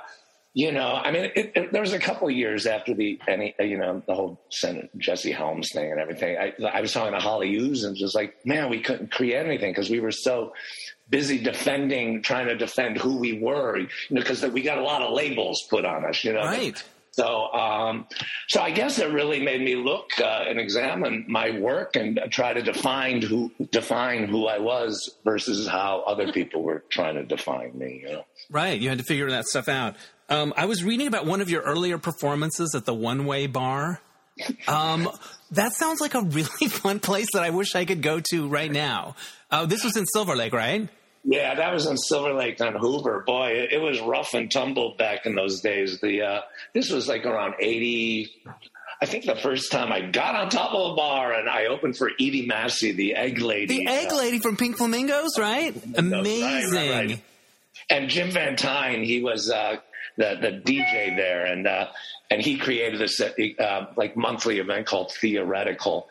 [0.57, 3.77] you know, I mean, it, it, there was a couple years after the, any, you
[3.77, 6.35] know, the whole Senator Jesse Helms thing and everything.
[6.35, 9.69] I, I was talking to Holly Hughes and just like, man, we couldn't create anything
[9.71, 10.53] because we were so
[11.11, 15.03] busy defending, trying to defend who we were, you know, because we got a lot
[15.03, 16.41] of labels put on us, you know.
[16.41, 16.83] Right.
[17.17, 18.05] So, um,
[18.47, 22.53] so I guess it really made me look uh, and examine my work and try
[22.53, 27.75] to define who define who I was versus how other people were trying to define
[27.75, 28.03] me.
[28.03, 28.25] You know?
[28.51, 28.79] Right.
[28.79, 29.95] You had to figure that stuff out.
[30.29, 33.99] Um, I was reading about one of your earlier performances at the One Way Bar.
[34.67, 35.09] Um,
[35.51, 38.71] that sounds like a really fun place that I wish I could go to right
[38.71, 39.15] now.
[39.49, 40.87] Uh, this was in Silver Lake, right?
[41.29, 43.21] Yeah, that was in Silver Lake on Hoover.
[43.27, 45.99] Boy, it, it was rough and tumble back in those days.
[45.99, 46.41] The uh,
[46.73, 48.31] this was like around eighty.
[49.01, 51.97] I think the first time I got on top of a bar and I opened
[51.97, 53.79] for Edie Massey, the egg lady.
[53.83, 55.75] The egg uh, lady from Pink Flamingos, right?
[55.95, 56.41] Amazing.
[56.73, 57.23] Right, right, right.
[57.89, 59.75] And Jim Van Tine, he was uh,
[60.15, 61.87] the the DJ there, and uh,
[62.31, 66.07] and he created this uh, like monthly event called Theoretical.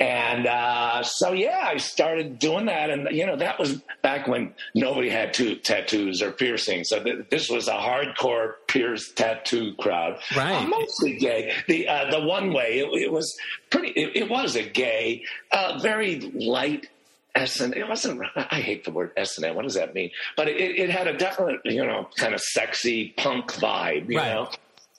[0.00, 2.88] And uh, so, yeah, I started doing that.
[2.88, 6.88] And, you know, that was back when nobody had two tattoos or piercings.
[6.88, 10.18] So th- this was a hardcore pierced tattoo crowd.
[10.34, 10.64] Right.
[10.64, 11.52] Uh, mostly gay.
[11.68, 13.36] The uh, the one way, it, it was
[13.68, 16.88] pretty, it, it, was a gay, uh, very light
[17.34, 18.22] S and it wasn't.
[18.36, 19.54] I hate the word S and M.
[19.54, 20.10] What does that mean?
[20.36, 24.32] But it, it had a definite, you know, kind of sexy punk vibe, you right.
[24.32, 24.50] know.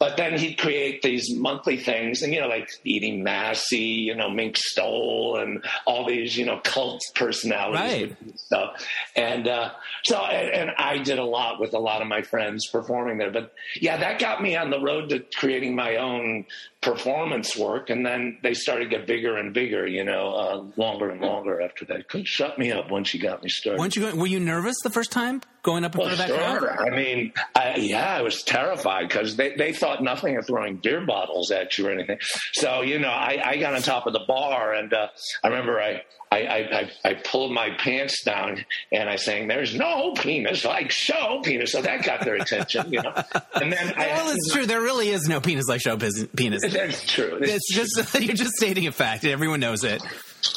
[0.01, 4.31] But then he'd create these monthly things, and you know, like Edie Massey, you know,
[4.31, 8.17] Mink Stole, and all these, you know, cult personalities right.
[8.19, 8.83] and stuff.
[9.15, 9.69] And uh,
[10.03, 13.29] so, and, and, I did a lot with a lot of my friends performing there.
[13.29, 16.47] But yeah, that got me on the road to creating my own
[16.81, 21.11] performance work, and then they started to get bigger and bigger, you know, uh, longer
[21.11, 22.09] and longer after that.
[22.09, 23.77] Couldn't shut me up once you got me started.
[23.77, 26.59] Once you were you nervous the first time going up in well, front of that
[26.59, 26.59] sure.
[26.59, 26.87] crowd?
[26.91, 31.05] I mean, I, yeah, I was terrified because they, they thought nothing of throwing beer
[31.05, 32.17] bottles at you or anything.
[32.53, 35.07] So you know, I, I got on top of the bar, and uh,
[35.43, 40.13] I remember I I, I, I, pulled my pants down and I sang, "There's no
[40.13, 43.13] penis like show penis," so that got their attention, you know.
[43.55, 44.65] And then, well, I, it's true.
[44.65, 46.61] There really is no penis like show penis.
[46.71, 47.39] That's true.
[47.41, 49.25] It's, it's just you're just stating a fact.
[49.25, 50.01] Everyone knows it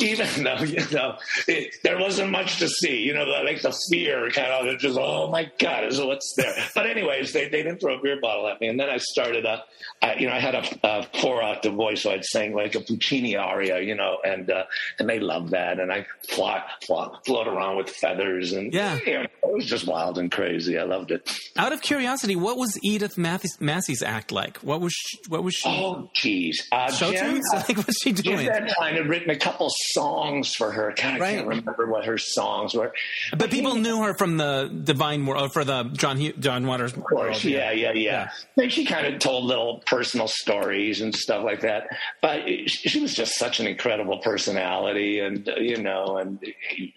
[0.01, 1.17] even though you know
[1.47, 4.99] it, there wasn't much to see, you know, the, like the fear kind of just
[4.99, 6.55] oh my god, is what's there.
[6.75, 9.45] But anyways, they, they didn't throw a beer bottle at me, and then I started
[9.45, 9.63] a,
[10.03, 12.81] I, you know, I had a, a four octave voice, so I'd sing like a
[12.81, 14.65] Puccini aria, you know, and uh,
[14.99, 19.15] and they loved that, and I float, float, float around with feathers, and yeah, you
[19.15, 20.79] know, it was just wild and crazy.
[20.79, 21.31] I loved it.
[21.57, 24.59] Out of curiosity, what was Edith Massey's act like?
[24.59, 25.69] What was she, what was she?
[25.69, 28.47] Oh, geez, uh, show Jim, like what's she doing?
[28.47, 30.95] Jim had written a couple songs for her.
[30.97, 31.35] God, I right.
[31.37, 32.93] can't remember what her songs were.
[33.31, 36.93] But, but people knew her from the Divine World, for the John John Waters.
[36.93, 38.31] Of course, yeah, yeah, yeah.
[38.57, 38.69] yeah.
[38.69, 41.89] She kind of told little personal stories and stuff like that.
[42.21, 46.39] But she was just such an incredible personality, and you know, and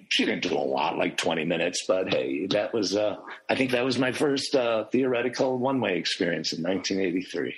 [0.10, 1.86] she didn't do a lot, like twenty minutes.
[1.88, 3.18] But hey, that was uh,
[3.50, 7.56] I think that was my first uh, theoretical one way experience in 1983.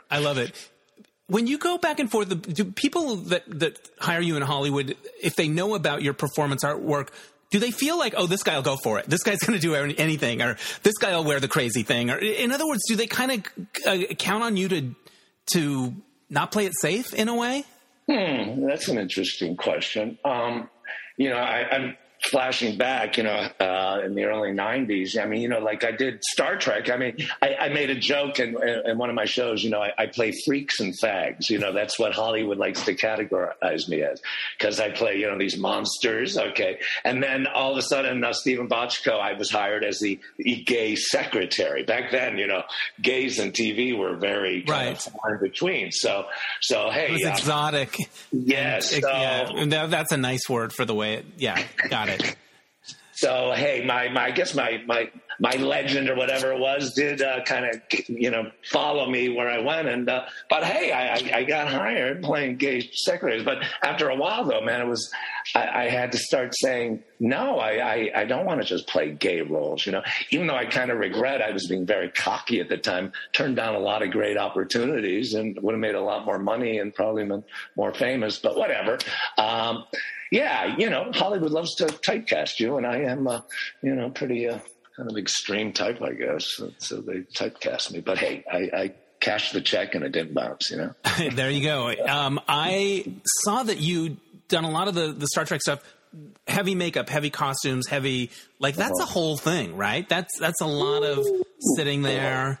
[0.10, 0.70] I love it
[1.28, 5.36] when you go back and forth, do people that that hire you in Hollywood, if
[5.36, 7.10] they know about your performance artwork,
[7.50, 9.06] do they feel like, oh, this guy will go for it?
[9.06, 12.10] This guy's going to do anything, or this guy will wear the crazy thing?
[12.10, 14.94] Or in other words, do they kind of uh, count on you to
[15.52, 15.94] to
[16.30, 17.64] not play it safe in a way?
[18.08, 20.18] Hmm, that's an interesting question.
[20.24, 20.70] Um,
[21.18, 25.20] you know, I, I'm flashing back, you know, uh, in the early '90s.
[25.20, 26.90] I mean, you know, like I did Star Trek.
[26.90, 29.62] I mean, I, I made a joke in, in, one of my shows.
[29.62, 31.50] You know, I, I, play freaks and fags.
[31.50, 34.20] You know, that's what Hollywood likes to categorize me as
[34.58, 36.36] because I play, you know, these monsters.
[36.36, 40.18] Okay, and then all of a sudden, uh, Steven Bochco, I was hired as the,
[40.38, 41.84] the, gay secretary.
[41.84, 42.62] Back then, you know,
[43.00, 44.92] gays and TV were very right.
[44.92, 45.92] of far in between.
[45.92, 46.26] So,
[46.60, 47.96] so hey, it was uh, exotic.
[48.32, 51.26] Yes, so, yeah, that's a nice word for the way it.
[51.36, 52.07] Yeah, got it.
[53.12, 57.22] So hey, my, my I guess my my my legend or whatever it was did
[57.22, 61.38] uh, kind of you know follow me where I went, and uh, but hey, I,
[61.38, 63.44] I got hired playing gay secretaries.
[63.44, 65.12] But after a while, though, man, it was
[65.54, 67.58] I, I had to start saying no.
[67.58, 70.02] I I, I don't want to just play gay roles, you know.
[70.30, 73.56] Even though I kind of regret I was being very cocky at the time, turned
[73.56, 76.94] down a lot of great opportunities, and would have made a lot more money and
[76.94, 77.44] probably been
[77.76, 78.38] more famous.
[78.38, 78.98] But whatever.
[79.36, 79.84] Um,
[80.30, 83.40] yeah, you know, Hollywood loves to typecast you, and I am, uh,
[83.82, 84.58] you know, pretty uh,
[84.98, 86.60] kind of extreme type, I guess.
[86.78, 88.00] So, they typecast me.
[88.00, 90.70] But hey, I, I cashed the check and it didn't bounce.
[90.70, 90.94] You know.
[91.32, 91.94] there you go.
[92.06, 93.06] Um, I
[93.44, 94.16] saw that you
[94.48, 95.80] done a lot of the the Star Trek stuff.
[96.46, 99.12] Heavy makeup, heavy costumes, heavy like that's a uh-huh.
[99.12, 100.08] whole thing, right?
[100.08, 101.24] That's that's a lot of
[101.76, 102.58] sitting there.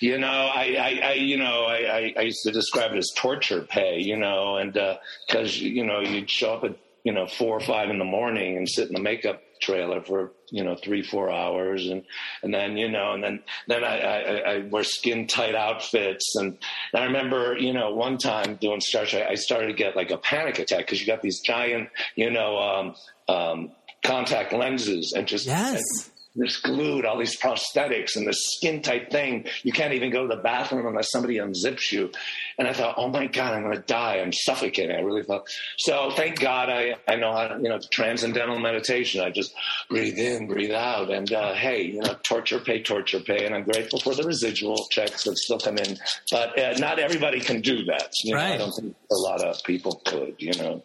[0.00, 3.62] You know, I, I, I you know, I, I, used to describe it as torture
[3.62, 4.00] pay.
[4.00, 7.60] You know, and because uh, you know you'd show up at you know four or
[7.60, 11.30] five in the morning and sit in the makeup trailer for you know three four
[11.30, 12.02] hours and
[12.42, 16.58] and then you know and then then I, I, I wear skin tight outfits and,
[16.94, 20.18] I remember you know one time doing Star Trek I started to get like a
[20.18, 22.94] panic attack because you got these giant you know um,
[23.28, 23.72] um,
[24.04, 25.74] contact lenses and just yes.
[25.80, 29.46] And, this glued, all these prosthetics and this skin tight thing.
[29.62, 32.10] You can't even go to the bathroom unless somebody unzips you.
[32.58, 34.16] And I thought, oh my God, I'm going to die.
[34.16, 34.94] I'm suffocating.
[34.94, 35.46] I really thought.
[35.78, 39.20] So thank God I, I know how to, you know, transcendental meditation.
[39.20, 39.54] I just
[39.88, 41.10] breathe in, breathe out.
[41.10, 43.46] And uh, hey, you know, torture pay, torture pay.
[43.46, 45.98] And I'm grateful for the residual checks that still come in.
[46.30, 48.10] But uh, not everybody can do that.
[48.24, 48.54] You know, right.
[48.54, 50.82] I don't think a lot of people could, you know.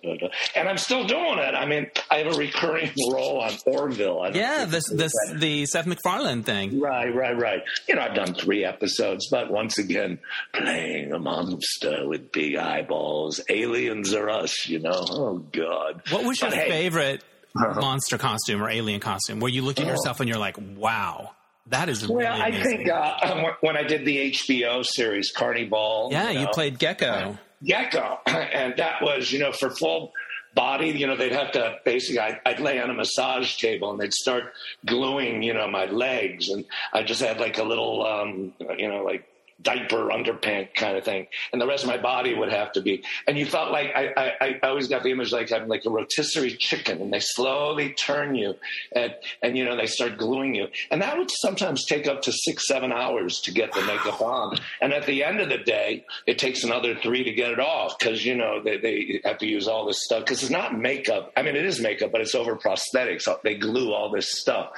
[0.55, 1.55] And I'm still doing it.
[1.55, 4.29] I mean, I have a recurring role on Orville.
[4.33, 6.79] yeah, this, this, the Seth MacFarlane thing.
[6.79, 7.63] Right, right, right.
[7.87, 10.19] You know, I've done three episodes, but once again,
[10.53, 13.41] playing a monster with big eyeballs.
[13.49, 15.05] Aliens are us, you know.
[15.09, 16.01] Oh God.
[16.09, 17.23] What was your hey, favorite
[17.55, 17.79] uh-huh.
[17.79, 19.39] monster costume or alien costume?
[19.39, 19.93] Where you look at uh-huh.
[19.93, 21.31] yourself and you're like, wow.
[21.67, 22.41] That is really well.
[22.41, 26.79] I think uh, when I did the HBO series Carnivàle, yeah, you, know, you played
[26.79, 27.37] Gecko.
[27.63, 30.11] Gecko, and that was you know for full
[30.53, 30.89] body.
[30.89, 34.13] You know, they'd have to basically, I'd, I'd, lay on a massage table and they'd
[34.13, 34.53] start
[34.85, 36.49] gluing, you know, my legs.
[36.49, 39.25] And I just had like a little, um, you know, like
[39.61, 43.03] diaper underpant kind of thing, and the rest of my body would have to be.
[43.27, 45.89] And you felt like I, I, I always got the image like having like a
[45.89, 48.55] rotisserie chicken, and they slowly turn you,
[48.93, 52.31] and and you know they start gluing you, and that would sometimes take up to
[52.31, 56.05] six seven hours to get the makeup on, and at the end of the day,
[56.25, 59.47] it takes another three to get it off because you know they they have to
[59.47, 61.31] use all this stuff because it's not makeup.
[61.35, 63.27] I mean, it is makeup, but it's over prosthetics.
[63.43, 64.71] They glue all this stuff,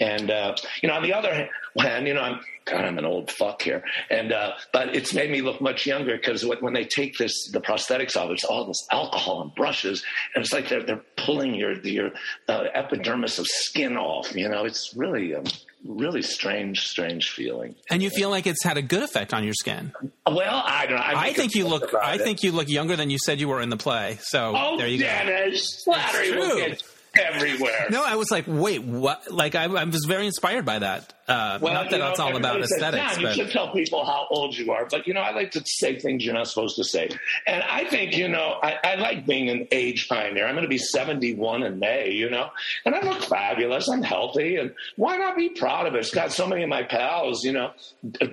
[0.00, 1.48] and uh, you know on the other hand,
[1.78, 3.82] you know I'm God, I'm an old fuck here.
[4.10, 7.60] And uh, but it's made me look much younger because when they take this the
[7.60, 11.72] prosthetics off, it's all this alcohol and brushes, and it's like they're they're pulling your
[11.80, 12.10] your
[12.48, 14.34] uh, epidermis of skin off.
[14.34, 15.34] You know, it's really.
[15.34, 15.44] Um,
[15.84, 17.76] really strange, strange feeling.
[17.88, 19.92] And you feel like it's had a good effect on your skin.
[20.26, 21.02] Well, I don't know.
[21.02, 21.94] I, I think you look.
[21.94, 22.22] I it.
[22.22, 24.18] think you look younger than you said you were in the play.
[24.20, 25.92] So oh, there you Dennis, go.
[25.92, 26.82] Flattery will get
[27.16, 27.86] everywhere.
[27.90, 29.30] No, I was like, wait, what?
[29.30, 31.14] Like, I, I was very inspired by that.
[31.28, 33.14] Uh, well, not that know, it's all about aesthetics.
[33.14, 33.36] Says, but...
[33.36, 35.98] You should tell people how old you are, but you know, I like to say
[35.98, 37.10] things you're not supposed to say.
[37.46, 40.46] And I think, you know, I, I like being an age pioneer.
[40.46, 42.48] I'm going to be 71 in May, you know,
[42.86, 43.88] and I look fabulous.
[43.88, 45.98] I'm healthy, and why not be proud of it?
[45.98, 47.72] It's got so many of my pals, you know,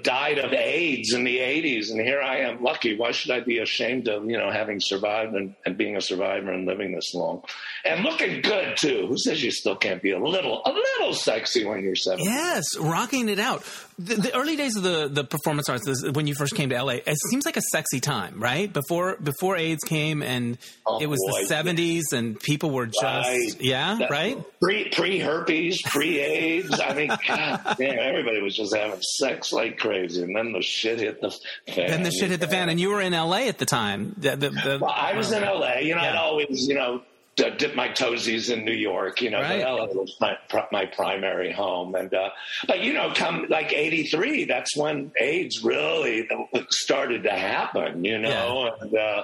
[0.02, 2.98] died of AIDS in the 80s, and here I am, lucky.
[2.98, 6.50] Why should I be ashamed of, you know, having survived and, and being a survivor
[6.52, 7.44] and living this long,
[7.84, 9.08] and looking good too?
[9.08, 12.24] Who says you still can't be a little, a little sexy when you're 70?
[12.24, 13.64] Yes rocking it out.
[13.98, 16.96] The, the, early days of the, the performance arts, when you first came to LA,
[17.06, 18.72] it seems like a sexy time, right?
[18.72, 21.42] Before before AIDS came and oh, it was boy.
[21.42, 23.56] the seventies and people were just right.
[23.62, 24.38] yeah, that, right?
[24.62, 26.78] Pre pre herpes, pre AIDS.
[26.80, 31.00] I mean, God damn, everybody was just having sex like crazy, and then the shit
[31.00, 31.32] hit the
[31.68, 31.88] fan.
[31.88, 34.14] Then the shit hit the fan, and you were in LA at the time.
[34.18, 35.78] The, well, I was in LA.
[35.80, 36.12] You know, yeah.
[36.12, 37.02] I'd always you know
[37.36, 39.22] d- dip my toesies in New York.
[39.22, 39.62] You know, Right.
[39.62, 40.38] LA was my
[40.72, 42.30] my primary home, and uh,
[42.68, 46.28] but you know, come like '83, that's when AIDS really
[46.70, 48.04] started to happen.
[48.04, 49.24] You know, and uh,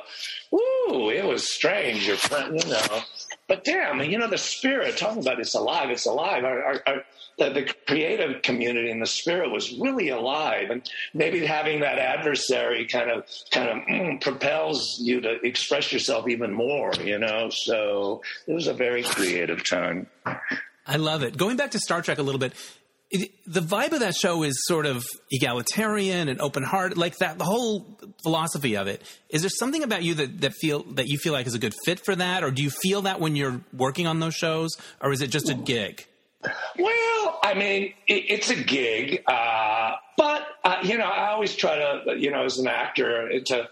[0.51, 2.07] woo, it was strange.
[2.07, 3.01] Your friend, you know,
[3.47, 4.97] but damn, you know, the spirit.
[4.97, 5.89] Talking about it's alive.
[5.89, 6.43] It's alive.
[6.43, 7.03] Our, our, our,
[7.41, 12.85] the, the creative community and the spirit was really alive, and maybe having that adversary
[12.85, 16.93] kind of kind of mm, propels you to express yourself even more.
[17.03, 20.07] You know, so it was a very creative time.
[20.85, 21.37] I love it.
[21.37, 22.53] Going back to Star Trek a little bit,
[23.09, 27.37] it, the vibe of that show is sort of egalitarian and open hearted, like that.
[27.37, 29.01] The whole philosophy of it.
[29.29, 31.73] Is there something about you that that feel that you feel like is a good
[31.85, 35.11] fit for that, or do you feel that when you're working on those shows, or
[35.11, 36.05] is it just a gig?
[36.77, 41.75] Well, I mean, it, it's a gig, uh, but uh, you know, I always try
[41.75, 43.69] to, you know, as an actor, to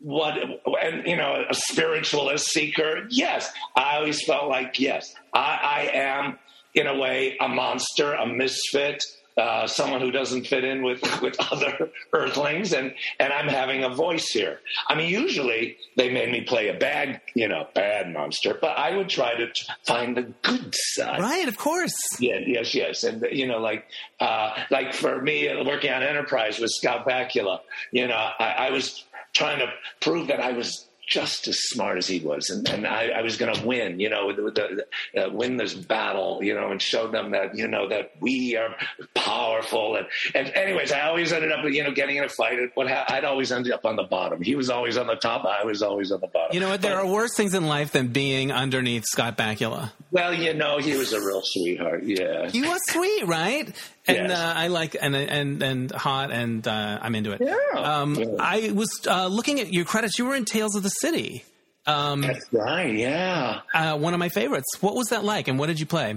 [0.00, 0.34] what
[0.82, 3.06] and you know, a spiritualist seeker.
[3.10, 6.38] Yes, I always felt like yes, I, I am
[6.74, 9.02] in a way a monster, a misfit.
[9.36, 13.88] Uh, someone who doesn't fit in with, with other Earthlings, and and I'm having a
[13.88, 14.60] voice here.
[14.88, 18.96] I mean, usually they made me play a bad, you know, bad monster, but I
[18.96, 19.48] would try to
[19.84, 21.20] find the good side.
[21.20, 21.94] Right, of course.
[22.20, 23.86] Yeah, yes, yes, and you know, like,
[24.20, 27.58] uh, like for me, uh, working on Enterprise with Scott Bakula,
[27.90, 32.06] you know, I, I was trying to prove that I was just as smart as
[32.06, 34.84] he was, and, and I, I was going to win, you know, with the,
[35.16, 38.74] uh, win this battle, you know, and show them that you know that we are
[39.14, 39.96] powerful.
[39.96, 42.58] And, and anyways, I always ended up, you know, getting in a fight.
[42.74, 44.42] What ha- I'd always end up on the bottom.
[44.42, 45.44] He was always on the top.
[45.44, 46.54] I was always on the bottom.
[46.54, 46.82] You know what?
[46.82, 49.92] There But- are worse things in life than being underneath Scott Bakula.
[50.10, 52.02] well, you know, he was a real sweetheart.
[52.04, 52.48] Yeah.
[52.50, 53.72] He was sweet, right?
[54.06, 54.38] And Yes.
[54.38, 57.40] uh, I like and and and hot, and uh, I'm into it.
[57.40, 57.56] Yeah.
[57.80, 58.26] Um, Yeah.
[58.38, 60.18] I was uh, looking at your credits.
[60.18, 61.42] You were in Tales of the City,
[61.86, 62.94] um, That's right.
[62.94, 63.60] Yeah.
[63.72, 64.66] uh, one of my favorites.
[64.80, 66.16] What was that like, and what did you play?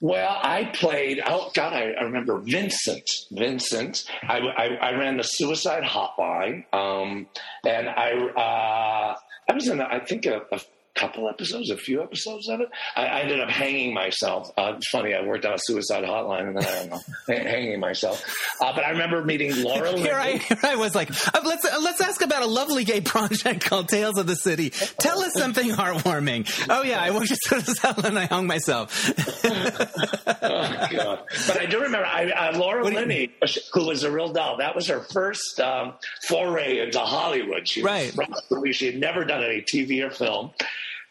[0.00, 1.20] Well, I played.
[1.24, 3.08] Oh God, I, I remember Vincent.
[3.30, 4.04] Vincent.
[4.24, 7.28] I, I, I ran the suicide hotline, um,
[7.64, 9.14] and I uh,
[9.48, 9.80] I was in.
[9.80, 10.60] I think a, a
[10.94, 12.68] couple episodes, a few episodes of it.
[12.96, 14.50] I, I ended up hanging myself.
[14.56, 15.14] Uh, it's funny.
[15.14, 17.00] I worked on a suicide hotline, and then I don't know,
[17.50, 18.22] hanging myself.
[18.60, 19.92] Uh, but I remember meeting Laura.
[19.98, 23.00] Here I, here I was like, uh, let's uh, let's ask about a lovely gay
[23.12, 24.70] project called Tales of the City.
[24.70, 26.48] Tell us something heartwarming.
[26.68, 29.10] Oh yeah, I worked at Suicide and I hung myself.
[29.44, 31.20] Oh, God.
[31.46, 33.30] But I do remember I, uh, Laura What you- Linney,
[33.72, 34.58] who was a real doll.
[34.58, 35.94] That was her first um,
[36.28, 37.68] foray into Hollywood.
[37.68, 38.14] She Right.
[38.16, 40.50] Was from, she had never done any TV or film.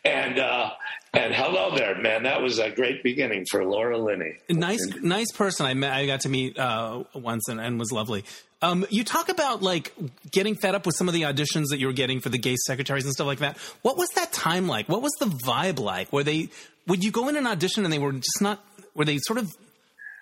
[0.03, 0.71] And uh,
[1.13, 2.23] and hello there, man.
[2.23, 4.37] That was a great beginning for Laura Linney.
[4.49, 8.23] nice nice person I met I got to meet uh, once and, and was lovely.
[8.63, 9.93] Um, you talk about like
[10.29, 12.55] getting fed up with some of the auditions that you were getting for the gay
[12.65, 13.57] secretaries and stuff like that.
[13.81, 14.87] What was that time like?
[14.87, 16.11] What was the vibe like?
[16.13, 16.49] Were they
[16.87, 18.63] would you go in an audition and they were just not
[18.95, 19.49] were they sort of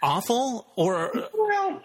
[0.02, 1.82] awful or Well,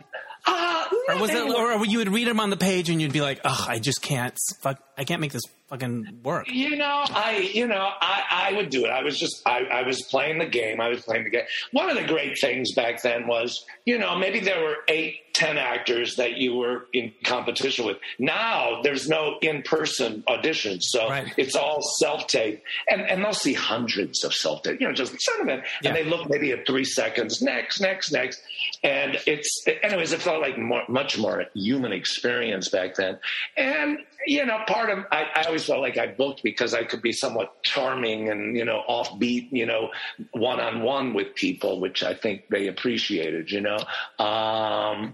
[0.46, 3.20] uh, or was it or you would read them on the page and you'd be
[3.20, 7.50] like, "Ugh, I just can't fuck I can't make this fucking work." You know, I
[7.52, 8.90] you know I, I would do it.
[8.90, 10.80] I was just I, I was playing the game.
[10.80, 11.44] I was playing the game.
[11.72, 15.58] One of the great things back then was you know maybe there were eight ten
[15.58, 17.96] actors that you were in competition with.
[18.20, 21.32] Now there's no in person auditions, so Right.
[21.36, 24.80] it's all self tape, and and they'll see hundreds of self tape.
[24.80, 25.88] You know, just some of it, Yeah.
[25.88, 27.42] and they look maybe at three seconds.
[27.42, 28.40] Next, next, next,
[28.82, 30.12] and it's anyways.
[30.12, 33.18] It felt like more, much more human experience back then,
[33.56, 37.02] and you know, part of I, I always felt like I booked because I could
[37.02, 39.90] be somewhat charming and you know offbeat, you know,
[40.32, 43.50] one on one with people, which I think they appreciated.
[43.50, 43.78] You know,
[44.18, 45.12] um,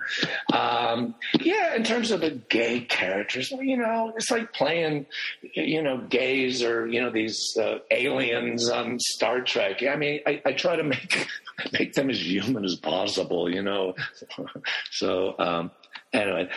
[0.53, 1.75] um, yeah.
[1.75, 5.07] In terms of the gay characters, you know, it's like playing,
[5.55, 9.83] you know, gays or you know these uh, aliens on Star Trek.
[9.83, 11.27] I mean, I, I try to make
[11.73, 13.40] make them as human as possible.
[13.49, 13.95] You know,
[14.91, 15.71] so um,
[16.13, 16.49] anyway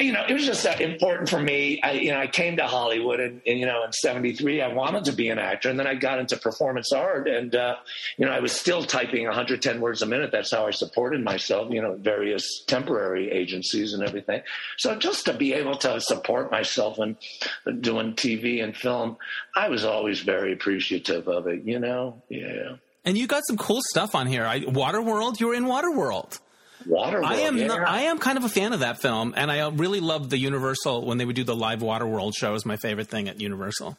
[0.00, 1.80] you know, it was just uh, important for me.
[1.80, 5.04] I, you know, I came to Hollywood and, and, you know, in 73, I wanted
[5.04, 5.70] to be an actor.
[5.70, 7.76] And then I got into performance art and, uh,
[8.16, 10.32] you know, I was still typing 110 words a minute.
[10.32, 14.42] That's how I supported myself, you know, various temporary agencies and everything.
[14.78, 17.16] So just to be able to support myself and
[17.80, 19.16] doing TV and film,
[19.54, 22.20] I was always very appreciative of it, you know?
[22.28, 22.76] Yeah.
[23.04, 24.44] And you got some cool stuff on here.
[24.46, 26.38] I, Waterworld, you were in Waterworld.
[26.86, 27.24] Waterworld.
[27.24, 27.66] I am yeah.
[27.66, 30.38] not, I am kind of a fan of that film, and I really loved the
[30.38, 32.54] Universal when they would do the live Waterworld show.
[32.54, 33.96] Is my favorite thing at Universal.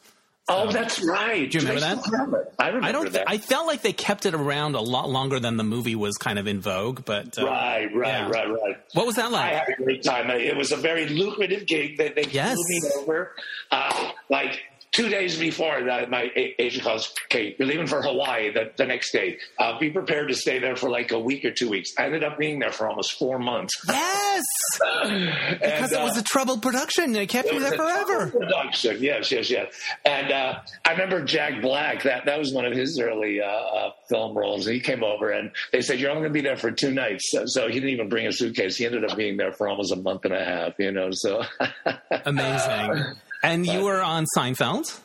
[0.48, 1.50] oh, that's right.
[1.50, 2.52] Do you remember I that?
[2.60, 3.12] I remember I don't.
[3.14, 3.24] that.
[3.28, 6.38] I felt like they kept it around a lot longer than the movie was kind
[6.38, 7.06] of in vogue.
[7.06, 8.30] But uh, right, right, yeah.
[8.30, 8.78] right, right.
[8.94, 9.54] what was that like?
[9.54, 10.30] I had a great time.
[10.30, 12.56] It was a very lucrative gig that they Yes.
[12.56, 13.32] flew me over,
[13.72, 14.60] uh, like
[14.96, 19.12] two days before that, my agent calls, okay, you're leaving for Hawaii the, the next
[19.12, 19.38] day.
[19.60, 21.92] Uh, be prepared to stay there for like a week or two weeks.
[21.98, 23.74] I ended up being there for almost four months.
[23.88, 24.44] Yes,
[25.04, 27.12] and, because it was uh, a troubled production.
[27.12, 28.32] They kept you there forever.
[28.32, 29.74] Production, yes, yes, yes.
[30.06, 32.04] And uh, I remember Jack Black.
[32.04, 34.66] That that was one of his early uh, uh, film roles.
[34.66, 37.32] He came over and they said you're only going to be there for two nights.
[37.32, 38.78] So, so he didn't even bring a suitcase.
[38.78, 40.74] He ended up being there for almost a month and a half.
[40.80, 41.44] You know, so
[42.26, 43.16] Amazing.
[43.46, 45.00] And you were on Seinfeld.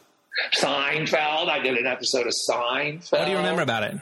[0.55, 1.49] Seinfeld.
[1.49, 3.13] I did an episode of Seinfeld.
[3.13, 3.97] What do you remember about it?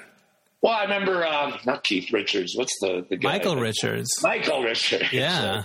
[0.60, 2.56] Well, I remember um, not Keith Richards.
[2.56, 3.32] What's the the guy?
[3.32, 4.08] Michael Richards.
[4.22, 5.12] Michael Richards.
[5.12, 5.64] Yeah.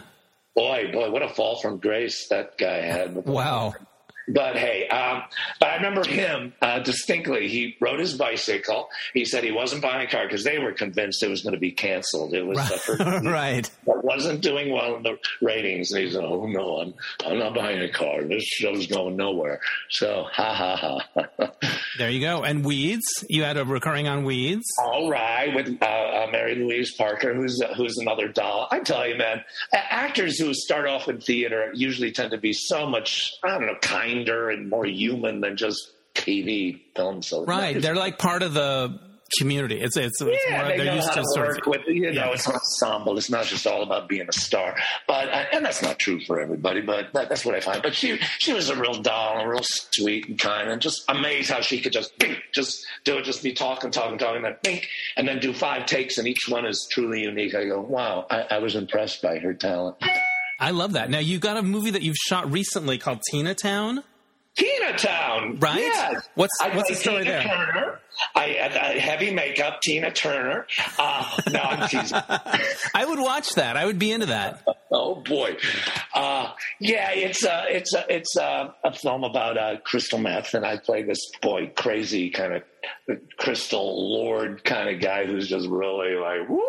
[0.56, 3.16] Boy, boy, what a fall from grace that guy had.
[3.16, 3.74] Wow.
[4.28, 5.24] But hey, um,
[5.60, 7.50] but I remember him uh, distinctly.
[7.50, 8.88] He rode his bicycle.
[9.14, 11.60] He said he wasn't buying a car because they were convinced it was going to
[11.60, 12.34] be canceled.
[12.34, 13.70] It was first right.
[13.86, 15.92] that wasn't doing well in the ratings.
[15.92, 16.94] And he said, "Oh no, I'm
[17.26, 18.24] I'm not buying a car.
[18.24, 19.60] This show's going nowhere."
[19.90, 21.52] So ha ha ha.
[21.98, 22.44] There you go.
[22.44, 23.04] And Weeds.
[23.30, 24.64] You had a recurring on Weeds.
[24.82, 28.68] All right, with uh, uh, Mary Louise Parker, who's who's another doll.
[28.72, 32.88] I tell you, man, actors who start off in theater usually tend to be so
[32.88, 37.28] much I don't know kinder and more human than just TV films.
[37.28, 37.82] So Right.
[37.82, 39.00] They're like part of the
[39.40, 39.80] community.
[39.82, 41.82] It's it's, it's Yeah, more, they they're know used how to work of with.
[41.88, 42.32] You know, Yeah.
[42.34, 43.18] it's an ensemble.
[43.18, 44.76] It's not just all about being a star.
[45.08, 46.82] But uh, and that's not true for everybody.
[46.82, 47.82] But that, that's what I find.
[47.82, 51.50] But she she was a real doll, and real sweet and kind, and just amazed
[51.52, 54.88] how she could just bink, just do it, just be talking, talking, talking, then bink,
[55.18, 57.56] and then do five takes, and each one is truly unique.
[57.56, 59.98] I go, wow, I, I was impressed by her talent.
[60.60, 61.10] I love that.
[61.10, 64.04] Now you got a movie that you've shot recently called Tina Town.
[64.56, 65.80] Tina Town, Right?
[65.80, 66.30] Yes.
[66.36, 67.44] What's- I what's the story Tina there?
[67.44, 68.00] Turner.
[68.36, 70.68] I, I, I heavy makeup, Tina Turner.
[71.00, 72.20] Uh, no, I'm teasing.
[72.94, 73.76] I would watch that.
[73.76, 74.64] I would be into that.
[74.92, 75.58] Oh boy,
[76.14, 80.64] uh, yeah, it's a it's a it's a, a film about uh, crystal meth, and
[80.64, 86.14] I play this boy crazy kind of crystal lord kind of guy who's just really
[86.14, 86.62] like woo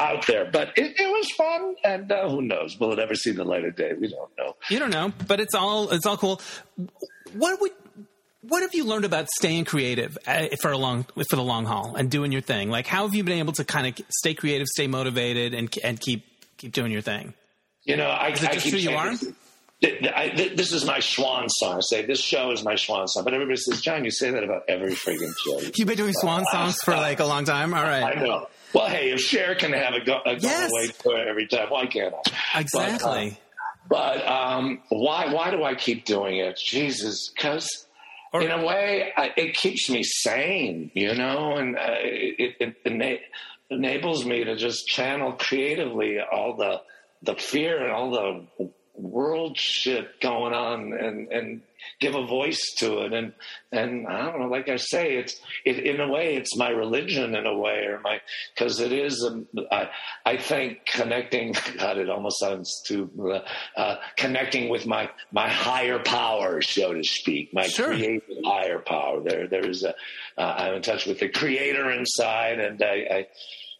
[0.00, 0.50] out there.
[0.50, 2.78] But it, it was fun, and uh, who knows?
[2.80, 3.92] Will it ever see the light of day?
[3.92, 4.56] We don't know.
[4.68, 6.40] You don't know, but it's all it's all cool.
[7.34, 7.72] What would
[8.42, 11.94] what have you learned about staying creative uh, for a long for the long haul
[11.96, 12.70] and doing your thing?
[12.70, 16.00] Like, how have you been able to kind of stay creative, stay motivated, and and
[16.00, 16.24] keep
[16.56, 17.34] keep doing your thing?
[17.84, 19.10] You know, I, Is it I just keep who you are?
[19.10, 19.20] This,
[19.82, 21.76] th- th- I, th- this is my swan song.
[21.78, 24.44] I say this show is my swan song, but everybody says, John, you say that
[24.44, 25.60] about every friggin' show.
[25.74, 27.72] You've been doing swan songs for like a long time.
[27.74, 28.48] All right, I know.
[28.74, 30.70] Well, hey, if Cher can have a, go, a Yes.
[30.70, 32.14] away every time, why can't
[32.54, 32.60] I?
[32.60, 33.30] exactly.
[33.30, 33.49] But
[34.26, 36.58] um, why why do I keep doing it?
[36.58, 37.86] Jesus, because
[38.32, 42.92] in a way I, it keeps me sane, you know, and uh, it, it, it
[42.92, 43.18] ena-
[43.70, 46.80] enables me to just channel creatively all the
[47.22, 51.60] the fear and all the world shit going on, and and
[52.00, 53.12] give a voice to it.
[53.12, 53.32] And
[53.72, 57.34] and I don't know, like I say, it's it, in a way it's my religion
[57.34, 58.20] in a way, or my
[58.54, 59.24] because it is.
[59.26, 59.88] Um, I,
[60.26, 61.54] I think connecting.
[61.78, 63.40] God, it almost sounds too uh,
[63.80, 67.86] uh, connecting with my my higher power, so to speak, my Sure.
[67.86, 69.22] creative higher power.
[69.22, 69.94] There, there is a.
[70.36, 73.06] Uh, I'm in touch with the creator inside, and I.
[73.10, 73.26] I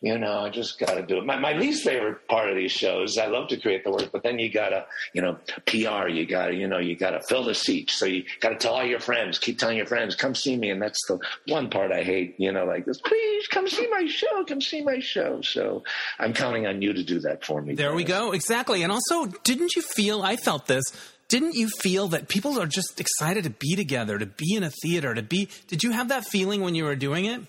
[0.02, 1.26] you know, I just got to do it.
[1.26, 4.22] My, my least favorite part of these shows, I love to create the work, but
[4.22, 5.36] then you got to, you know,
[5.66, 7.98] PR, you got to, you know, you got to fill the seats.
[7.98, 10.70] So you got to tell all your friends, keep telling your friends, come see me.
[10.70, 14.06] And that's the one part I hate, you know, like this, please come see my
[14.06, 15.42] show, come see my show.
[15.42, 15.84] So
[16.18, 17.74] I'm counting on you to do that for me.
[17.74, 18.32] There we go.
[18.32, 18.82] Exactly.
[18.82, 20.22] And also, didn't you feel?
[20.22, 20.84] I felt this.
[21.28, 24.70] Didn't you feel that people are just excited to be together, to be in a
[24.70, 25.48] theater, to be?
[25.68, 27.42] Did you have that feeling when you were doing it?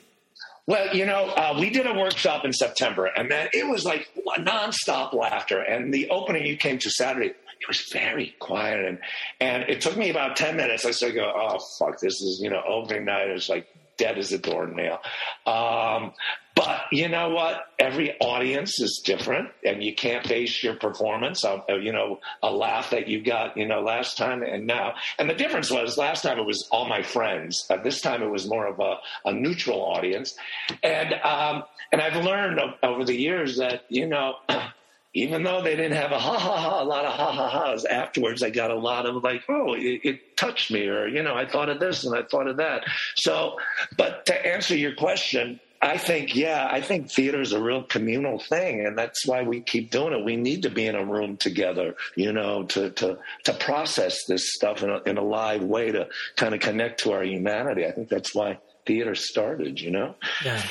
[0.67, 4.07] Well, you know, uh, we did a workshop in September, and then it was like
[4.39, 5.59] nonstop laughter.
[5.59, 8.99] And the opening you came to Saturday, it was very quiet, and
[9.39, 10.85] and it took me about ten minutes.
[10.85, 13.67] I said, go, oh fuck, this is you know opening night is like
[14.01, 14.97] dead as a doornail.
[15.45, 16.13] Um,
[16.55, 17.61] but you know what?
[17.79, 22.51] Every audience is different, and you can't base your performance on uh, you know a
[22.51, 24.95] laugh that you got you know last time and now.
[25.17, 27.65] And the difference was last time it was all my friends.
[27.69, 28.95] Uh, this time it was more of a,
[29.25, 30.35] a neutral audience,
[30.83, 34.35] and um, and I've learned over the years that you know.
[35.13, 37.83] Even though they didn't have a ha ha ha, a lot of ha ha ha's
[37.83, 41.35] afterwards, I got a lot of like, oh, it, it touched me, or you know,
[41.35, 42.85] I thought of this and I thought of that.
[43.15, 43.57] So,
[43.97, 48.37] but to answer your question, I think, yeah, I think theater is a real communal
[48.37, 50.23] thing, and that's why we keep doing it.
[50.23, 54.53] We need to be in a room together, you know, to to to process this
[54.53, 57.85] stuff in a, in a live way to kind of connect to our humanity.
[57.85, 60.15] I think that's why theater started, you know.
[60.45, 60.61] Yeah.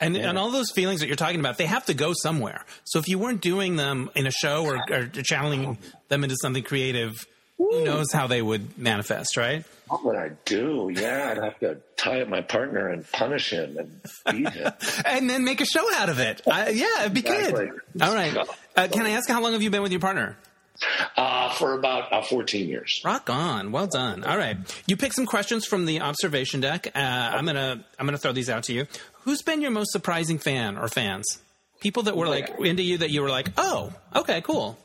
[0.00, 2.64] And, and all those feelings that you're talking about, they have to go somewhere.
[2.84, 5.76] So if you weren't doing them in a show or, or channeling
[6.08, 7.26] them into something creative,
[7.58, 9.64] who knows how they would manifest, right?
[9.88, 10.90] What would I do?
[10.94, 14.72] Yeah, I'd have to tie up my partner and punish him and beat him.
[15.04, 16.40] and then make a show out of it.
[16.46, 17.66] Uh, yeah, it'd be Exactly.
[17.66, 18.02] good.
[18.02, 18.34] All right.
[18.76, 20.38] Uh, can I ask how long have you been with your partner?
[21.14, 23.02] Uh, for about uh, 14 years.
[23.04, 23.70] Rock on.
[23.72, 24.24] Well done.
[24.24, 24.56] All right.
[24.86, 26.86] You picked some questions from the observation deck.
[26.94, 28.86] Uh, I'm gonna I'm gonna throw these out to you.
[29.22, 31.38] Who's been your most surprising fan or fans?
[31.80, 34.76] People that were like into you that you were like, oh, okay, cool.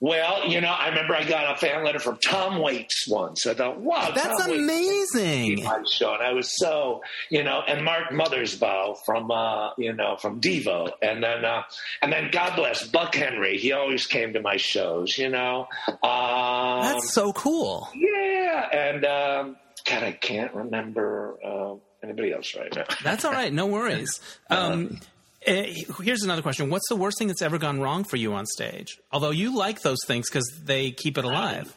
[0.00, 3.46] Well, you know, I remember I got a fan letter from Tom Waits once.
[3.46, 5.62] I thought, wow, That's Tom amazing.
[5.62, 10.16] my show, and I was so, you know, and Mark Mothersbaugh from, uh, you know,
[10.16, 11.62] from Devo, and then, uh,
[12.02, 13.58] and then God bless Buck Henry.
[13.58, 15.68] He always came to my shows, you know.
[16.02, 17.88] Um, That's so cool.
[17.94, 19.56] yeah, and um,
[19.88, 22.84] God, I can't remember uh, anybody else right now.
[23.02, 23.52] That's all right.
[23.52, 24.20] No worries.
[24.50, 25.00] Um,
[25.46, 25.72] eh,
[26.02, 26.68] here's another question.
[26.68, 28.98] What's the worst thing that's ever gone wrong for you on stage?
[29.10, 31.74] Although you like those things because they keep it alive.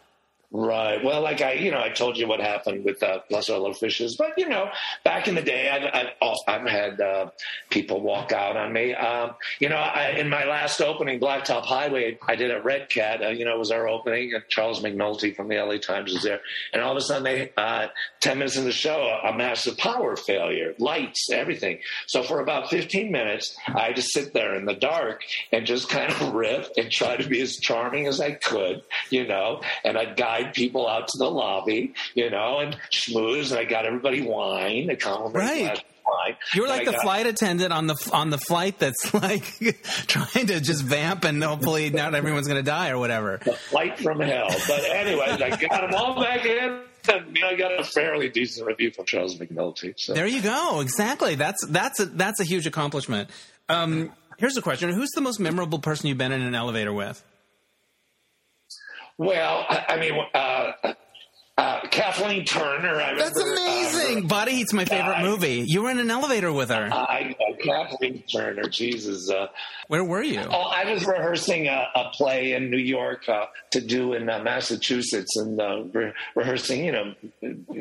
[0.58, 1.04] Right.
[1.04, 4.38] Well, like I, you know, I told you what happened with uh, Los Fishes, but
[4.38, 4.70] you know,
[5.04, 7.32] back in the day, I've, I've, I've had uh,
[7.70, 8.94] people walk out on me.
[8.94, 13.22] Um, you know, I, in my last opening, Blacktop Highway, I did a REDCAT.
[13.26, 16.24] Uh, you know, it was our opening, and Charles McNulty from the LA Times was
[16.24, 16.40] there,
[16.72, 17.88] and all of a sudden, they uh,
[18.22, 21.80] ten minutes in the show, a, a massive power failure, lights, everything.
[22.08, 26.10] So for about fifteen minutes, I just sit there in the dark and just kind
[26.10, 30.16] of riff and try to be as charming as I could, you know, and I'd
[30.16, 34.90] guide people out to the lobby, you know, and schmooze, and I got everybody wine,
[34.90, 35.74] a complimentary Right.
[35.76, 36.36] glass wine.
[36.54, 39.44] You're like the got- flight attendant on the on the flight that's like
[40.08, 43.40] trying to just vamp and hopefully not everyone's going to die or whatever.
[43.70, 44.48] Flight from hell.
[44.68, 46.80] But anyway, I got them all back in.
[47.08, 49.94] And, I got a fairly decent review from Charles McNulty.
[49.96, 50.14] So.
[50.16, 50.80] There you go.
[50.82, 51.36] Exactly.
[51.36, 53.30] That's that's a, that's a huge accomplishment.
[53.70, 57.24] Um, here's a question: Who's the most memorable person you've been in an elevator with?
[59.18, 60.94] Well, I, I mean, uh,
[61.58, 63.00] uh, Kathleen Turner.
[63.00, 64.28] I That's remember, uh, amazing.
[64.28, 65.64] Body Heat's my favorite movie.
[65.66, 66.90] You were in an elevator with her.
[66.92, 67.36] I,
[67.66, 69.30] Kathleen Turner, Jesus.
[69.30, 69.48] Uh,
[69.88, 70.42] Where were you?
[70.42, 74.40] oh, I was rehearsing a, a play in New York uh, to do in uh,
[74.44, 77.14] Massachusetts and uh, re- rehearsing, you know,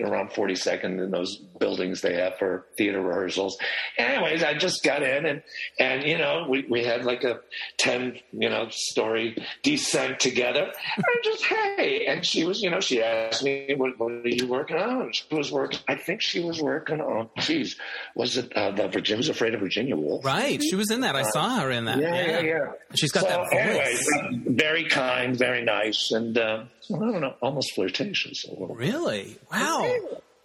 [0.04, 3.56] around 42nd in those buildings they have for theater rehearsals.
[3.98, 5.42] Anyways, I just got in and,
[5.78, 7.40] and you know, we, we had like a
[7.78, 10.72] 10, you know, story descent together.
[10.96, 12.06] And just, hey.
[12.06, 15.12] And she was, you know, she asked me, what, what are you working on?
[15.12, 17.76] She was working, I think she was working on, geez,
[18.14, 20.24] was it uh, the Virginia, was Afraid of Virginia Woolf?
[20.24, 20.62] Right.
[20.62, 21.16] She was in that.
[21.16, 21.98] I saw her in that.
[21.98, 22.72] Yeah, yeah, yeah.
[22.94, 24.08] She's got so, that voice.
[24.18, 26.64] Anyway, very kind, very nice, and uh,
[26.94, 28.74] I don't know, almost flirtatious a little.
[28.74, 29.36] Really?
[29.52, 29.84] Wow.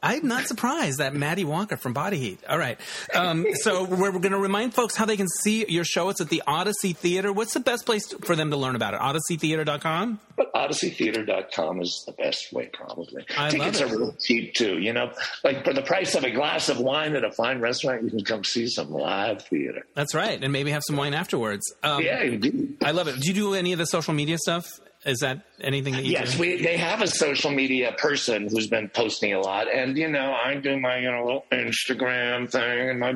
[0.01, 2.39] I'm not surprised that Matty Walker from Body Heat.
[2.47, 2.79] All right.
[3.13, 6.09] Um, so we're, going to remind folks how they can see your show.
[6.09, 7.33] It's at the Odyssey Theater.
[7.33, 8.99] What's the best place for them to learn about it?
[9.01, 10.19] OdysseyTheater.com?
[10.37, 13.25] But OdysseyTheater.com is the best way, probably.
[13.37, 14.79] I Tickets love are real cheap too.
[14.79, 15.11] You know,
[15.43, 18.23] like for the price of a glass of wine at a fine restaurant, you can
[18.23, 19.85] come see some live theater.
[19.95, 20.41] That's right.
[20.41, 21.63] And maybe have some wine afterwards.
[21.83, 22.77] Um, Yeah, indeed.
[22.83, 23.19] I love it.
[23.19, 24.67] Do you do any of the social media stuff?
[25.05, 26.41] Is that anything that you Yes, do?
[26.41, 30.33] we they have a social media person who's been posting a lot, and you know
[30.33, 33.13] I do my you know little Instagram thing and my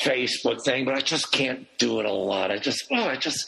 [0.00, 2.50] Facebook thing, but I just can't do it a lot.
[2.50, 3.46] I just oh, I just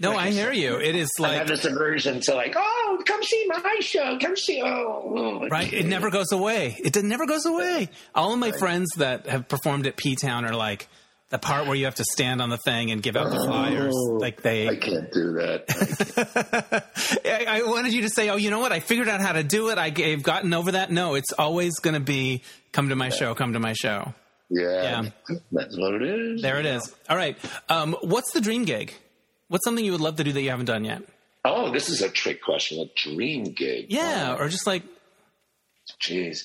[0.00, 0.78] no, like I hear said, you.
[0.80, 4.36] It is like I have this aversion to like oh, come see my show, come
[4.36, 5.12] see oh,
[5.44, 5.48] oh.
[5.48, 5.70] right?
[5.70, 6.76] It never goes away.
[6.78, 7.90] It never goes away.
[8.14, 10.88] All of my friends that have performed at P Town are like,
[11.30, 13.94] the part where you have to stand on the thing and give out the flyers.
[13.94, 16.88] Like they, I can't do that.
[17.24, 18.72] I, I wanted you to say, "Oh, you know what?
[18.72, 19.78] I figured out how to do it.
[19.78, 23.34] I, have gotten over that." No, it's always going to be, "Come to my show.
[23.34, 24.14] Come to my show."
[24.50, 25.10] Yeah,
[25.52, 26.40] that's what it is.
[26.42, 26.94] There it is.
[27.10, 27.36] All right.
[27.68, 28.94] Um, what's the dream gig?
[29.48, 31.02] What's something you would love to do that you haven't done yet?
[31.44, 32.80] Oh, this is a trick question.
[32.80, 33.86] A dream gig.
[33.90, 34.38] Yeah, Wow.
[34.38, 34.82] or just like
[36.02, 36.44] Jeez.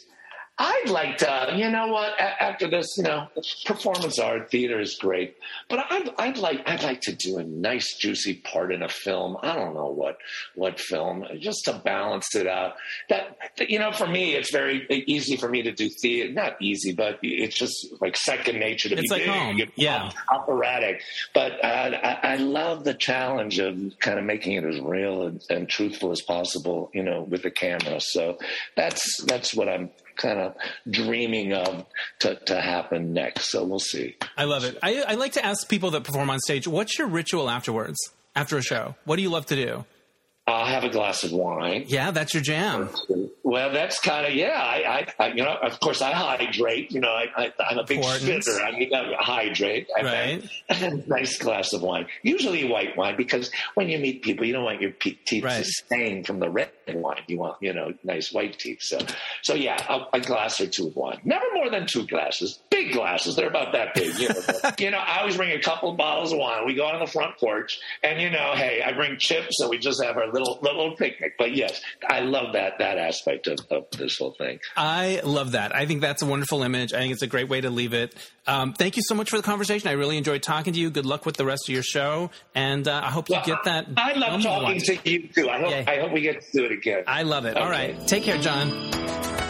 [0.55, 2.13] I'd like to, you know what?
[2.19, 3.27] a- After this, you know,
[3.65, 5.35] performance art, theater is great,
[5.67, 9.35] but I'd, I'd like, I'd like to do a nice, juicy part in a film.
[9.41, 10.17] I don't know what,
[10.53, 12.73] what film, just to balance it out.
[13.09, 13.35] That,
[13.67, 16.31] you know, for me, it's very easy for me to do theater.
[16.31, 19.61] Not easy, but it's just like second nature to It's be like big, home.
[19.75, 20.11] Yeah.
[20.31, 21.01] operatic.
[21.33, 25.41] But uh, I, I love the challenge of kind of making it as real and,
[25.49, 27.99] and truthful as possible, you know, with the camera.
[27.99, 28.37] So
[28.75, 30.55] that's that's what I'm kind of
[30.89, 31.85] dreaming of
[32.19, 33.51] to, to happen next.
[33.51, 34.15] So we'll see.
[34.37, 34.77] I love it.
[34.81, 37.97] I, I like to ask people that perform on stage, "What's your ritual afterwards?
[38.35, 39.85] After a show, what do you love to do?"
[40.45, 41.85] I'll have a glass of wine.
[41.87, 42.89] Yeah, that's your jam.
[43.43, 44.59] Well, that's kind of yeah.
[44.61, 46.91] I, I, I, you know, of course, I hydrate.
[46.91, 48.61] You know, I, I, am a big spitter.
[48.61, 49.87] I need to hydrate.
[49.95, 50.43] Right.
[51.07, 54.81] nice glass of wine, usually white wine, because when you meet people, you don't want
[54.81, 55.63] your teeth Right.
[55.63, 57.21] to stain from the red wine.
[57.27, 58.81] You want, you know, nice white teeth.
[58.81, 58.99] So,
[59.43, 61.21] so yeah, a, a glass or two of wine.
[61.23, 62.59] Never more than two glasses.
[62.69, 63.37] Big glasses.
[63.37, 64.17] They're about that big.
[64.19, 66.65] You know, you know I always bring a couple of bottles of wine.
[66.65, 69.77] We go on the front porch, and you know, hey, I bring chips, and we
[69.77, 71.35] just have our little little picnic.
[71.37, 74.59] But yes, I love that that aspect of, of this whole thing.
[74.75, 75.75] I love that.
[75.75, 76.93] I think that's a wonderful image.
[76.93, 78.15] I think it's a great way to leave it.
[78.45, 79.87] Um, thank you so much for the conversation.
[79.87, 80.89] I really enjoyed talking to you.
[80.89, 83.87] Good luck with the rest of your show, and uh, I hope you get that.
[83.95, 85.49] I love talking to you too.
[85.49, 85.85] I hope Yay.
[85.87, 87.03] I hope we get to do it again.
[87.07, 87.55] I love it.
[87.57, 87.93] All Okay.
[87.95, 88.07] right.
[88.07, 89.42] Take care, John.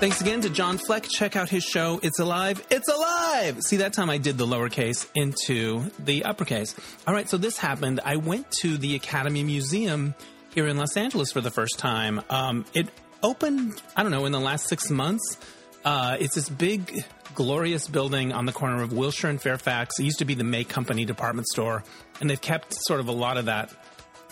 [0.00, 1.08] Thanks again to John Fleck.
[1.08, 2.64] Check out his show, It's Alive.
[2.70, 3.60] It's Alive!
[3.62, 6.76] See, that time I did the lowercase into the uppercase.
[7.08, 7.98] All right, so this happened.
[8.04, 10.14] I went to the Academy Museum
[10.54, 12.22] here in Los Angeles for the first time.
[12.30, 12.88] Um, it
[13.24, 15.36] opened, I don't know, in the last six months.
[15.84, 19.98] Uh, it's this big, glorious building on the corner of Wilshire and Fairfax.
[19.98, 21.82] It used to be the May Company department store,
[22.20, 23.74] and they've kept sort of a lot of that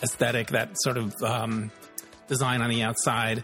[0.01, 1.71] aesthetic, that sort of um,
[2.29, 3.43] design on the outside.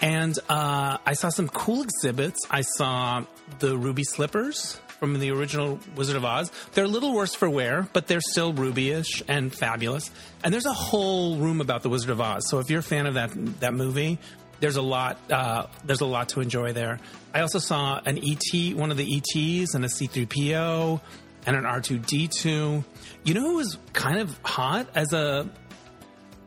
[0.00, 2.40] And uh, I saw some cool exhibits.
[2.50, 3.24] I saw
[3.58, 6.50] the ruby slippers from the original Wizard of Oz.
[6.72, 10.10] They're a little worse for wear, but they're still ruby-ish and fabulous.
[10.44, 12.48] And there's a whole room about the Wizard of Oz.
[12.48, 13.30] So if you're a fan of that
[13.60, 14.18] that movie,
[14.60, 15.18] there's a lot.
[15.30, 17.00] Uh, there's a lot to enjoy there.
[17.34, 21.00] I also saw an ET, one of the ETs, and a C-3PO,
[21.46, 22.84] and an R2D2.
[23.24, 25.48] You know who was kind of hot as a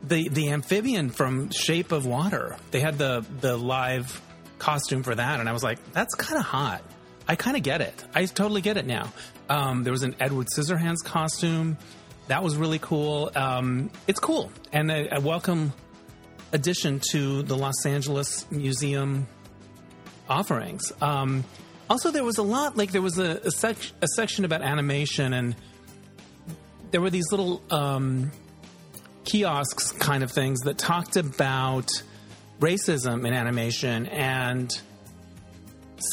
[0.08, 2.56] the the amphibian from Shape of Water.
[2.70, 4.20] They had the the live
[4.58, 6.82] costume for that, and I was like, that's kind of hot.
[7.26, 8.04] I kind of get it.
[8.14, 9.12] I totally get it now.
[9.48, 11.78] Um, there was an Edward Scissorhands costume
[12.28, 13.30] that was really cool.
[13.34, 15.72] Um, it's cool and a, a welcome
[16.52, 19.26] addition to the Los Angeles Museum
[20.28, 20.92] offerings.
[21.02, 21.44] Um,
[21.90, 25.34] also, there was a lot like there was a, a, sec- a section about animation,
[25.34, 25.54] and
[26.90, 28.30] there were these little um,
[29.24, 31.88] kiosks kind of things that talked about
[32.60, 34.80] racism in animation and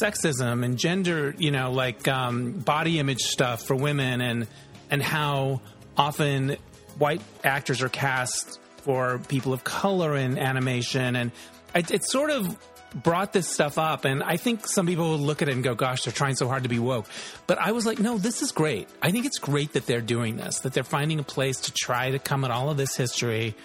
[0.02, 4.48] sexism and gender, you know, like um, body image stuff for women and
[4.90, 5.62] and how
[5.98, 6.58] often
[6.98, 11.16] white actors are cast for people of color in animation.
[11.16, 11.32] And
[11.74, 12.58] it, it sort of
[12.94, 15.74] brought this stuff up and i think some people will look at it and go
[15.74, 17.06] gosh they're trying so hard to be woke
[17.48, 20.36] but i was like no this is great i think it's great that they're doing
[20.36, 23.56] this that they're finding a place to try to come at all of this history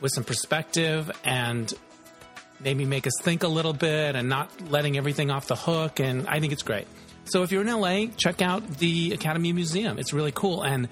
[0.00, 1.72] with some perspective and
[2.60, 6.00] maybe make us think a little bit and not letting everything off the hook.
[6.00, 6.86] And I think it's great.
[7.26, 9.98] So if you're in LA, check out the Academy Museum.
[9.98, 10.62] It's really cool.
[10.62, 10.88] And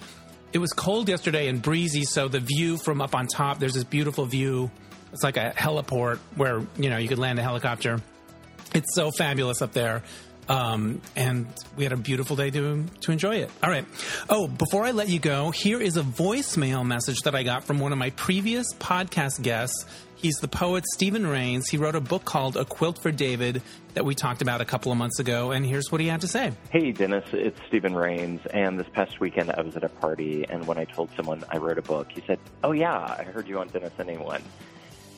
[0.53, 3.85] it was cold yesterday and breezy, so the view from up on top, there's this
[3.85, 4.71] beautiful view.
[5.13, 8.01] It's like a heliport where, you know, you could land a helicopter.
[8.75, 10.03] It's so fabulous up there.
[10.49, 11.47] Um, and
[11.77, 13.51] we had a beautiful day to to enjoy it.
[13.63, 13.87] All right.
[14.29, 17.79] Oh, before I let you go, here is a voicemail message that I got from
[17.79, 19.87] one of my previous podcast guests.
[20.17, 21.69] He's the poet Steven Reigns.
[21.69, 23.61] He wrote a book called A Quilt for David
[23.95, 26.29] that we talked about a couple of months ago, and here's what he had to
[26.29, 26.53] say.
[26.71, 28.45] Hey, Dennis, it's Steven Reigns.
[28.47, 31.59] And this past weekend, I was at a party, and when I told someone I
[31.59, 34.43] wrote a book, he said, Oh, yeah, I heard you on Dennis Anyone.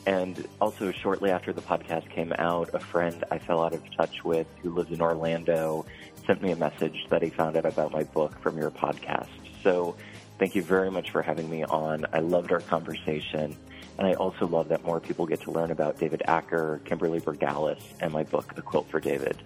[0.05, 4.23] And also, shortly after the podcast came out, a friend I fell out of touch
[4.23, 5.85] with who lives in Orlando
[6.27, 9.29] sent me a message that he found out about my book from your podcast.
[9.63, 9.95] So,
[10.37, 12.05] thank you very much for having me on.
[12.13, 13.57] I loved our conversation.
[13.97, 17.81] And I also love that more people get to learn about David Acker, Kimberly Bergalis,
[18.01, 19.41] and my book, A Quilt for David.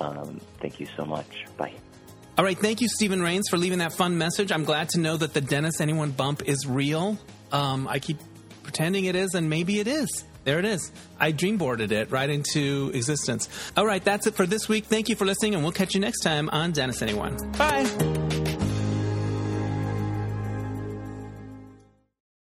[0.00, 1.44] Um, thank you so much.
[1.56, 1.74] Bye.
[2.36, 4.50] All right, thank you, Steven Reigns, for leaving that fun message.
[4.50, 7.16] I'm glad to know that the Dennis Anyone bump is real.
[7.52, 8.18] Um, I keep
[8.74, 10.24] pretending it is, and maybe it is.
[10.42, 10.90] There it is.
[11.20, 13.48] I dreamboarded it right into existence.
[13.76, 14.86] All right, that's it for this week.
[14.86, 17.36] Thank you for listening, and we'll catch you next time on Dennis Anyone.
[17.52, 18.23] Bye.